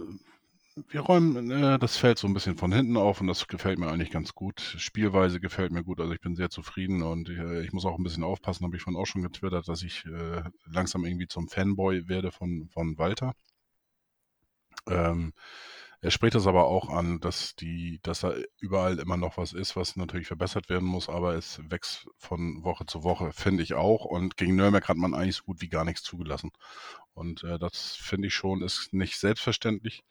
[0.89, 3.89] wir räumen äh, das Feld so ein bisschen von hinten auf und das gefällt mir
[3.89, 4.61] eigentlich ganz gut.
[4.79, 8.03] Spielweise gefällt mir gut, also ich bin sehr zufrieden und äh, ich muss auch ein
[8.03, 12.09] bisschen aufpassen, habe ich von auch schon getwittert, dass ich äh, langsam irgendwie zum Fanboy
[12.09, 13.35] werde von, von Walter.
[14.87, 15.33] Ähm,
[16.03, 19.77] er spricht das aber auch an, dass die, dass da überall immer noch was ist,
[19.77, 24.07] was natürlich verbessert werden muss, aber es wächst von Woche zu Woche, finde ich auch.
[24.07, 26.53] Und gegen Nürnberg hat man eigentlich so gut wie gar nichts zugelassen.
[27.13, 30.03] Und äh, das finde ich schon, ist nicht selbstverständlich.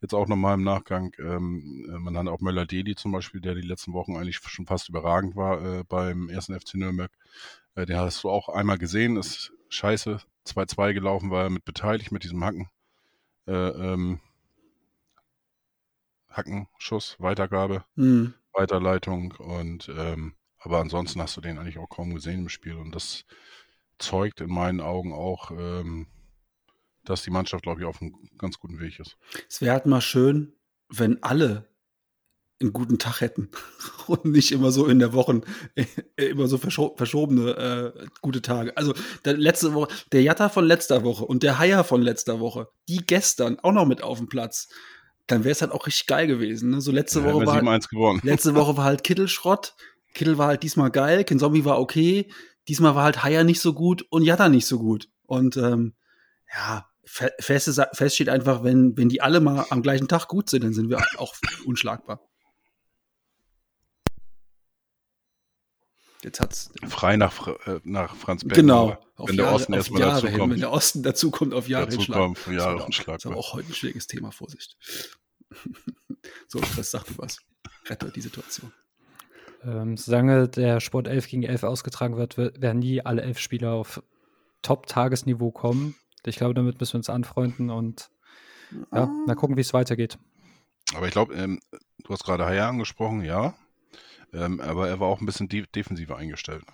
[0.00, 3.60] Jetzt auch nochmal im Nachgang, ähm, äh, man hat auch Möller-Deli zum Beispiel, der die
[3.60, 7.12] letzten Wochen eigentlich schon fast überragend war äh, beim ersten FC Nürnberg.
[7.76, 12.10] Äh, den hast du auch einmal gesehen, ist scheiße, 2-2 gelaufen, war er mit beteiligt
[12.10, 12.68] mit diesem Hacken.
[13.46, 14.20] Äh, ähm,
[16.36, 18.34] Hackenschuss, Weitergabe, mhm.
[18.52, 22.94] Weiterleitung und ähm, aber ansonsten hast du den eigentlich auch kaum gesehen im Spiel und
[22.94, 23.24] das
[23.98, 26.08] zeugt in meinen Augen auch, ähm,
[27.04, 29.16] dass die Mannschaft, glaube ich, auf einem ganz guten Weg ist.
[29.48, 30.54] Es wäre halt mal schön,
[30.88, 31.68] wenn alle
[32.60, 33.50] einen guten Tag hätten
[34.06, 35.42] und nicht immer so in der Woche
[35.74, 35.84] äh,
[36.16, 38.76] immer so verscho verschobene äh, gute Tage.
[38.76, 42.68] Also der letzte Woche, der Jatta von letzter Woche und der Haier von letzter Woche,
[42.88, 44.68] die gestern auch noch mit auf dem Platz
[45.26, 46.70] dann wäre es halt auch richtig geil gewesen.
[46.70, 46.80] Ne?
[46.80, 49.74] So letzte ja, Woche war halt, letzte Woche war halt Kittelschrott.
[50.14, 52.30] Kittel war halt diesmal geil, Ken Zombie war okay.
[52.68, 55.08] Diesmal war halt Haier nicht so gut und Jatta nicht so gut.
[55.26, 55.94] Und ähm,
[56.54, 60.64] ja, fest, fest steht einfach, wenn, wenn die alle mal am gleichen Tag gut sind,
[60.64, 61.34] dann sind wir auch
[61.66, 62.20] unschlagbar.
[66.26, 68.66] Jetzt hat's frei nach, äh, nach Franz Becken.
[68.66, 68.98] Genau.
[69.16, 70.54] Wenn der Osten erstmal dazu kommt.
[70.54, 73.54] Wenn der Osten dazu kommt, auf Jahre dazu kommt, für Jahre das ist, aber auch
[73.54, 74.76] heute ein schwieriges Thema, Vorsicht.
[76.48, 77.38] so, das sagt du was.
[77.88, 78.72] Rette die Situation.
[79.62, 84.02] Ähm, solange der Sport 11 gegen 11 ausgetragen wird, werden nie alle elf Spieler auf
[84.62, 85.94] Top-Tagesniveau kommen.
[86.24, 88.10] Ich glaube, damit müssen wir uns anfreunden und
[88.92, 90.18] ja, mal gucken, wie es weitergeht.
[90.96, 91.60] Aber ich glaube, ähm,
[92.02, 93.54] du hast gerade Haya angesprochen, ja.
[94.36, 96.64] Ähm, aber er war auch ein bisschen de defensiver eingestellt.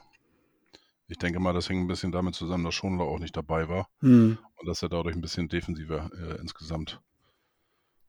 [1.06, 3.88] Ich denke mal, das hing ein bisschen damit zusammen, dass Schonler auch nicht dabei war
[4.00, 4.38] hm.
[4.56, 7.00] und dass er dadurch ein bisschen defensiver äh, insgesamt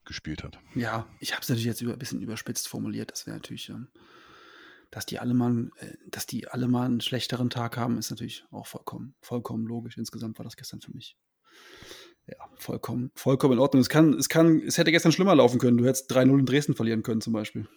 [0.05, 0.57] gespielt hat.
[0.73, 3.11] Ja, ich habe es natürlich jetzt über, ein bisschen überspitzt formuliert.
[3.11, 3.89] Das wäre natürlich, ähm,
[4.89, 8.45] dass die alle mal, äh, dass die alle mal einen schlechteren Tag haben, ist natürlich
[8.51, 9.97] auch vollkommen, vollkommen logisch.
[9.97, 11.17] Insgesamt war das gestern für mich
[12.27, 13.81] ja, vollkommen, vollkommen in Ordnung.
[13.81, 15.77] Es kann, es kann, es hätte gestern schlimmer laufen können.
[15.77, 17.67] Du hättest 3-0 in Dresden verlieren können, zum Beispiel.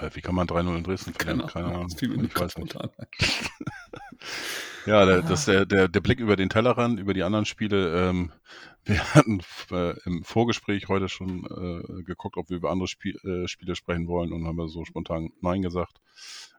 [0.00, 1.48] Äh, wie kann man 3-0 in Dresden verlieren?
[1.48, 1.88] Keine, Ahnung.
[1.88, 2.24] Keine Ahnung.
[2.24, 2.74] Ich weiß nicht.
[4.86, 8.08] ja, der, das, der, der, der Blick über den Tellerrand, über die anderen Spiele.
[8.08, 8.32] Ähm,
[8.84, 9.40] wir hatten
[9.70, 14.08] äh, im Vorgespräch heute schon äh, geguckt, ob wir über andere Spiel, äh, Spiele sprechen
[14.08, 16.00] wollen und haben wir so spontan Nein gesagt.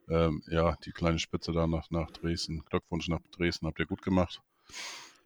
[0.08, 2.64] Ähm, ja, die kleine Spitze da nach, nach Dresden.
[2.68, 4.40] Glückwunsch nach Dresden, habt ihr gut gemacht.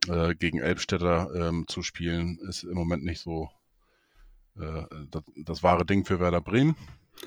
[0.09, 3.51] Äh, gegen Elbstädter ähm, zu spielen, ist im Moment nicht so
[4.59, 6.77] äh, das, das wahre Ding für Werder Bremen.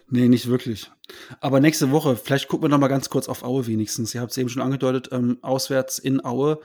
[0.09, 0.91] Nee, nicht wirklich.
[1.39, 4.13] Aber nächste Woche, vielleicht gucken wir noch mal ganz kurz auf Aue wenigstens.
[4.13, 6.59] Ihr habt es eben schon angedeutet, ähm, auswärts in Aue.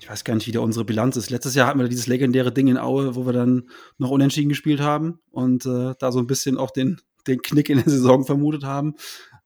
[0.00, 1.30] Ich weiß gar nicht, wie da unsere Bilanz ist.
[1.30, 3.68] Letztes Jahr hatten wir dieses legendäre Ding in Aue, wo wir dann
[3.98, 7.78] noch unentschieden gespielt haben und äh, da so ein bisschen auch den, den Knick in
[7.78, 8.94] der Saison vermutet haben.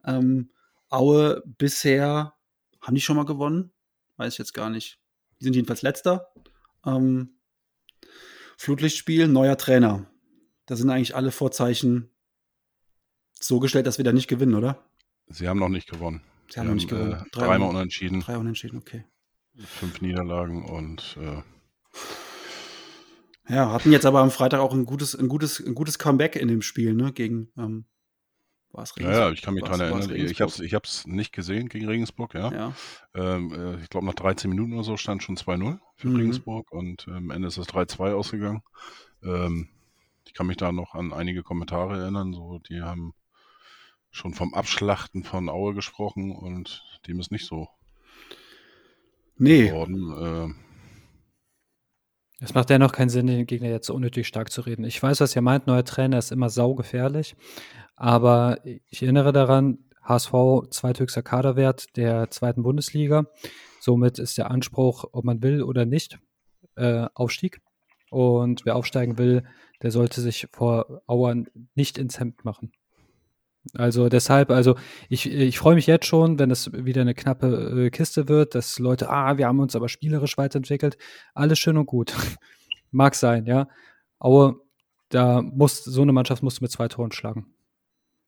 [0.04, 0.50] Ähm,
[0.88, 2.34] Aue bisher,
[2.80, 3.72] haben die schon mal gewonnen?
[4.16, 4.98] Weiß ich jetzt gar nicht.
[5.40, 6.28] Die sind jedenfalls letzter.
[6.84, 7.38] Ähm,
[8.56, 10.06] Flutlichtspiel, neuer Trainer.
[10.66, 12.10] Da sind eigentlich alle Vorzeichen
[13.40, 14.84] so gestellt, dass wir da nicht gewinnen, oder?
[15.28, 16.22] Sie haben noch nicht gewonnen.
[16.48, 17.12] Sie haben noch nicht gewonnen.
[17.12, 18.20] Äh, Drei dreimal unentschieden.
[18.20, 19.04] Drei unentschieden, okay.
[19.58, 21.42] Fünf Niederlagen und äh,
[23.48, 26.48] ja, hatten jetzt aber am Freitag auch ein gutes, ein gutes, ein gutes Comeback in
[26.48, 27.12] dem Spiel, ne?
[27.12, 27.84] Gegen, ähm,
[28.72, 30.02] War es Ja, ja, ich kann mich daran erinnern.
[30.02, 30.40] Ich Regensburg?
[30.40, 32.52] habe es ich hab's nicht gesehen gegen Regensburg, ja.
[32.52, 32.72] Ja.
[33.14, 36.16] Ähm, äh, ich glaube, nach 13 Minuten oder so stand schon 2-0 für Mhm.
[36.16, 38.62] Regensburg und ähm, am Ende ist es 3-2 ausgegangen.
[39.22, 39.68] Ähm,
[40.26, 43.14] ich kann mich da noch an einige Kommentare erinnern, so die haben
[44.16, 47.68] schon vom Abschlachten von Aue gesprochen und dem ist nicht so
[49.38, 50.14] Nee, geworden.
[50.18, 50.54] Ähm,
[52.40, 54.84] Es macht dennoch keinen Sinn, den Gegner jetzt so unnötig stark zu reden.
[54.84, 57.36] Ich weiß, was ihr meint, neuer Trainer ist immer saugefährlich,
[57.94, 60.32] aber ich erinnere daran, HSV
[60.70, 63.26] zweithöchster Kaderwert der zweiten Bundesliga.
[63.80, 66.18] Somit ist der Anspruch, ob man will oder nicht,
[66.76, 67.60] äh, Aufstieg.
[68.10, 69.44] Und wer aufsteigen will,
[69.82, 72.72] der sollte sich vor Auern nicht ins Hemd machen.
[73.74, 74.76] Also deshalb, also
[75.08, 78.78] ich, ich freue mich jetzt schon, wenn es wieder eine knappe äh, Kiste wird, dass
[78.78, 80.96] Leute, ah, wir haben uns aber spielerisch weiterentwickelt.
[81.34, 82.14] Alles schön und gut.
[82.90, 83.68] Mag sein, ja.
[84.18, 84.56] Aber
[85.08, 87.54] da muss, so eine Mannschaft musst du mit zwei Toren schlagen.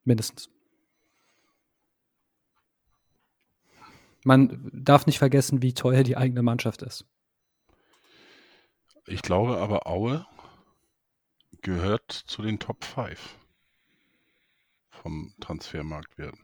[0.03, 0.49] Mindestens.
[4.23, 7.05] Man darf nicht vergessen, wie teuer die eigene Mannschaft ist.
[9.07, 10.25] ich glaube aber, Aue
[11.61, 13.37] gehört zu den Top 5
[15.01, 16.35] vom Transfermarktwert.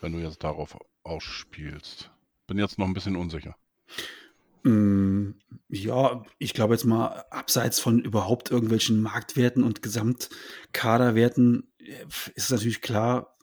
[0.00, 2.10] Wenn du jetzt darauf ausspielst.
[2.46, 3.56] Bin jetzt noch ein bisschen unsicher.
[4.64, 5.32] Mm,
[5.68, 12.04] Ja, ich glaube jetzt mal, abseits von überhaupt irgendwelchen Marktwerten und Gesamtkaderwerten äh,
[12.34, 13.36] ist natürlich klar,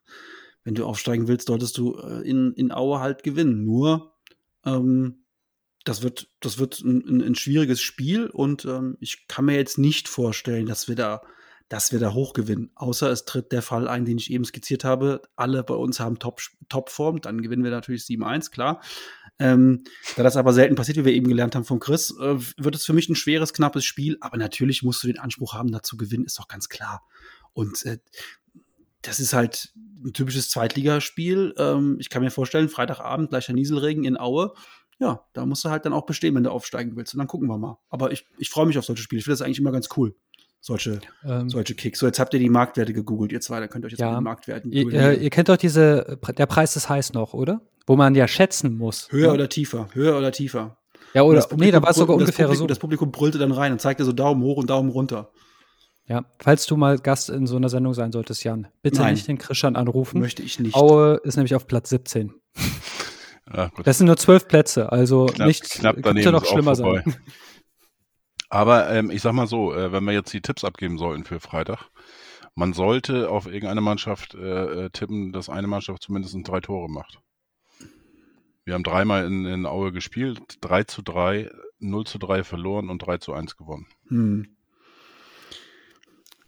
[0.63, 3.63] wenn du aufsteigen willst, solltest du äh, in, in Aue halt gewinnen.
[3.65, 4.13] Nur,
[4.65, 5.24] ähm,
[5.84, 9.78] das wird, das wird ein, ein, ein schwieriges Spiel und ähm, ich kann mir jetzt
[9.78, 11.22] nicht vorstellen, dass wir da,
[11.72, 12.69] dass wir da hochgewinnen.
[12.76, 15.22] Außer es tritt der Fall ein, den ich eben skizziert habe.
[15.38, 18.82] Alle bei uns haben Top, Topform, dann gewinnen wir natürlich 7-1, klar.
[19.39, 19.86] Ähm,
[20.17, 22.84] da das aber selten passiert, wie wir eben gelernt haben von Chris, äh, wird es
[22.84, 24.17] für mich ein schweres, knappes Spiel.
[24.19, 27.07] Aber natürlich musst du den Anspruch haben, da zu gewinnen, ist doch ganz klar.
[27.53, 27.99] Und äh,
[29.01, 29.72] das ist halt
[30.03, 31.53] ein typisches Zweitligaspiel.
[31.57, 34.53] Ähm, ich kann mir vorstellen, Freitagabend gleicher Nieselregen in Aue.
[34.99, 37.13] Ja, da musst du halt dann auch bestehen, wenn du aufsteigen willst.
[37.13, 37.78] Und dann gucken wir mal.
[37.88, 39.19] Aber ich, ich freue mich auf solche Spiele.
[39.19, 40.13] Ich finde das eigentlich immer ganz cool.
[40.64, 41.97] Solche, Ähm, solche Kicks.
[41.99, 44.12] So, jetzt habt ihr die Marktwerte gegoogelt, ihr zwei, da könnt ihr euch jetzt Ja.
[44.12, 47.62] mit den Marktwerten ihr, äh, ihr kennt doch diese, der Preis ist heiß noch, oder?
[47.88, 49.07] Wo man ja schätzen muss.
[49.12, 49.34] Höher ne?
[49.34, 50.78] oder tiefer, höher oder tiefer.
[51.16, 52.68] Ja, oder, das nee, Publikum da war es sogar ungefähr Publikum, so.
[52.68, 55.32] Das Publikum brüllte dann rein und zeigte so Daumen hoch und Daumen runter.
[56.07, 59.16] Ja, falls du mal Gast in so einer Sendung sein solltest, Jan, bitte Nein.
[59.16, 60.20] nicht den Christian anrufen.
[60.20, 60.76] Möchte ich nicht.
[60.76, 62.34] Aue ist nämlich auf Platz 17.
[63.53, 63.86] Ja, gut.
[63.88, 67.03] Das sind nur zwölf Plätze, also Knapp- nicht knapp könnte noch schlimmer sein.
[68.52, 71.39] Aber ähm, ich sag mal so, äh, wenn wir jetzt die Tipps abgeben sollten für
[71.39, 71.89] Freitag,
[72.54, 77.22] man sollte auf irgendeine Mannschaft äh, äh, tippen, dass eine Mannschaft zumindest drei Tore macht.
[78.66, 81.49] Wir haben dreimal in, in Aue gespielt, 3 zu 3,
[81.80, 83.88] 0 zu 3 verloren und 3 zu 1 gewonnen.
[84.10, 84.49] Hm.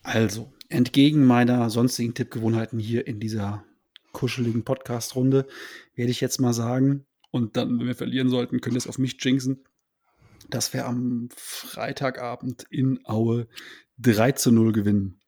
[0.03, 3.63] Also, entgegen meiner sonstigen Tippgewohnheiten hier in dieser
[4.11, 5.47] kuscheligen Podcast-Runde,
[5.95, 8.99] werde ich jetzt mal sagen, und dann, wenn wir verlieren sollten, könnt ihr es auf
[8.99, 9.63] mich jinxen,
[10.49, 13.47] dass wir am Freitagabend in Aue
[13.99, 15.19] 3 zu 0 gewinnen.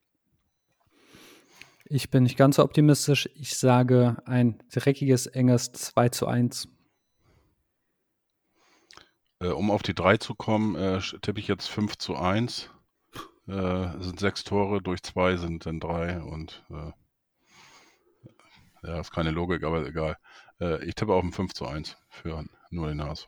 [1.88, 3.30] Ich bin nicht ganz so optimistisch.
[3.36, 6.68] Ich sage ein dreckiges, enges 2 zu 1.
[9.40, 12.72] Äh, um auf die 3 zu kommen, äh, tippe ich jetzt 5 zu 1.
[13.48, 16.92] Äh, es sind sechs Tore, durch zwei sind dann drei und äh,
[18.88, 20.18] ja, ist keine Logik, aber egal.
[20.84, 23.28] Ich tippe auf ein 5 zu 1 für nur den HSV.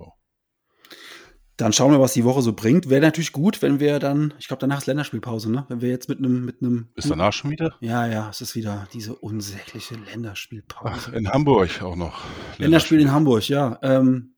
[1.57, 2.87] Dann schauen wir, was die Woche so bringt.
[2.87, 5.65] Wäre natürlich gut, wenn wir dann, ich glaube, danach ist Länderspielpause, ne?
[5.69, 6.89] Wenn wir jetzt mit einem, mit einem.
[6.93, 7.75] Ist danach schon wieder?
[7.81, 11.15] Ja, ja, es ist wieder diese unsägliche Ach, Länderspielpause.
[11.15, 12.23] in Hamburg auch noch.
[12.59, 13.79] Länderspiel in Hamburg, ja.
[13.81, 14.35] Ähm,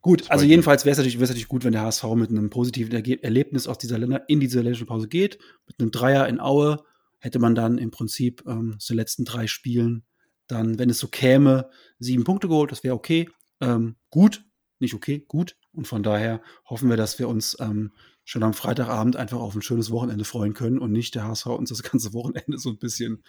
[0.00, 2.50] gut, also Zwei jedenfalls wäre es natürlich, wär's natürlich gut, wenn der HSV mit einem
[2.50, 5.38] positiven Erlebnis aus dieser Länder in diese Länderspielpause geht.
[5.68, 6.82] Mit einem Dreier in Aue
[7.20, 10.02] hätte man dann im Prinzip ähm, aus den letzten drei Spielen
[10.48, 12.72] dann, wenn es so käme, sieben Punkte geholt.
[12.72, 13.28] Das wäre okay.
[13.60, 14.44] Ähm, gut,
[14.82, 15.56] nicht okay, gut.
[15.72, 17.92] Und von daher hoffen wir, dass wir uns ähm,
[18.24, 21.70] schon am Freitagabend einfach auf ein schönes Wochenende freuen können und nicht der HSV uns
[21.70, 23.24] das ganze Wochenende so ein bisschen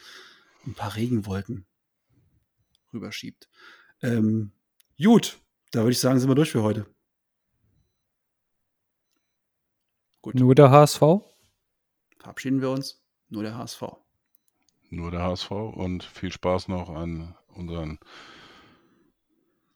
[0.66, 1.66] ein paar Regenwolken
[2.94, 3.50] rüberschiebt.
[4.02, 4.52] Ähm,
[5.02, 5.40] gut,
[5.72, 6.86] da würde ich sagen, sind wir durch für heute.
[10.22, 11.02] Gut, Nur der HSV?
[12.20, 13.04] verabschieden wir uns.
[13.30, 13.84] Nur der HSV.
[14.90, 18.00] Nur der HSV und viel Spaß noch an unseren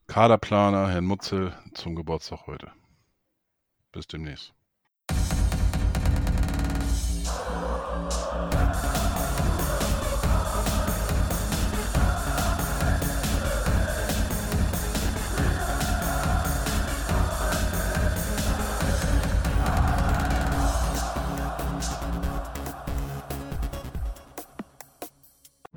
[0.08, 2.72] Kaderplaner Herrn Mutzel zum Geburtstag heute.
[3.91, 4.53] Bis demnächst.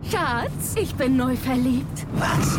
[0.08, 2.06] Schatz, ich bin neu verliebt.
[2.12, 2.58] Was?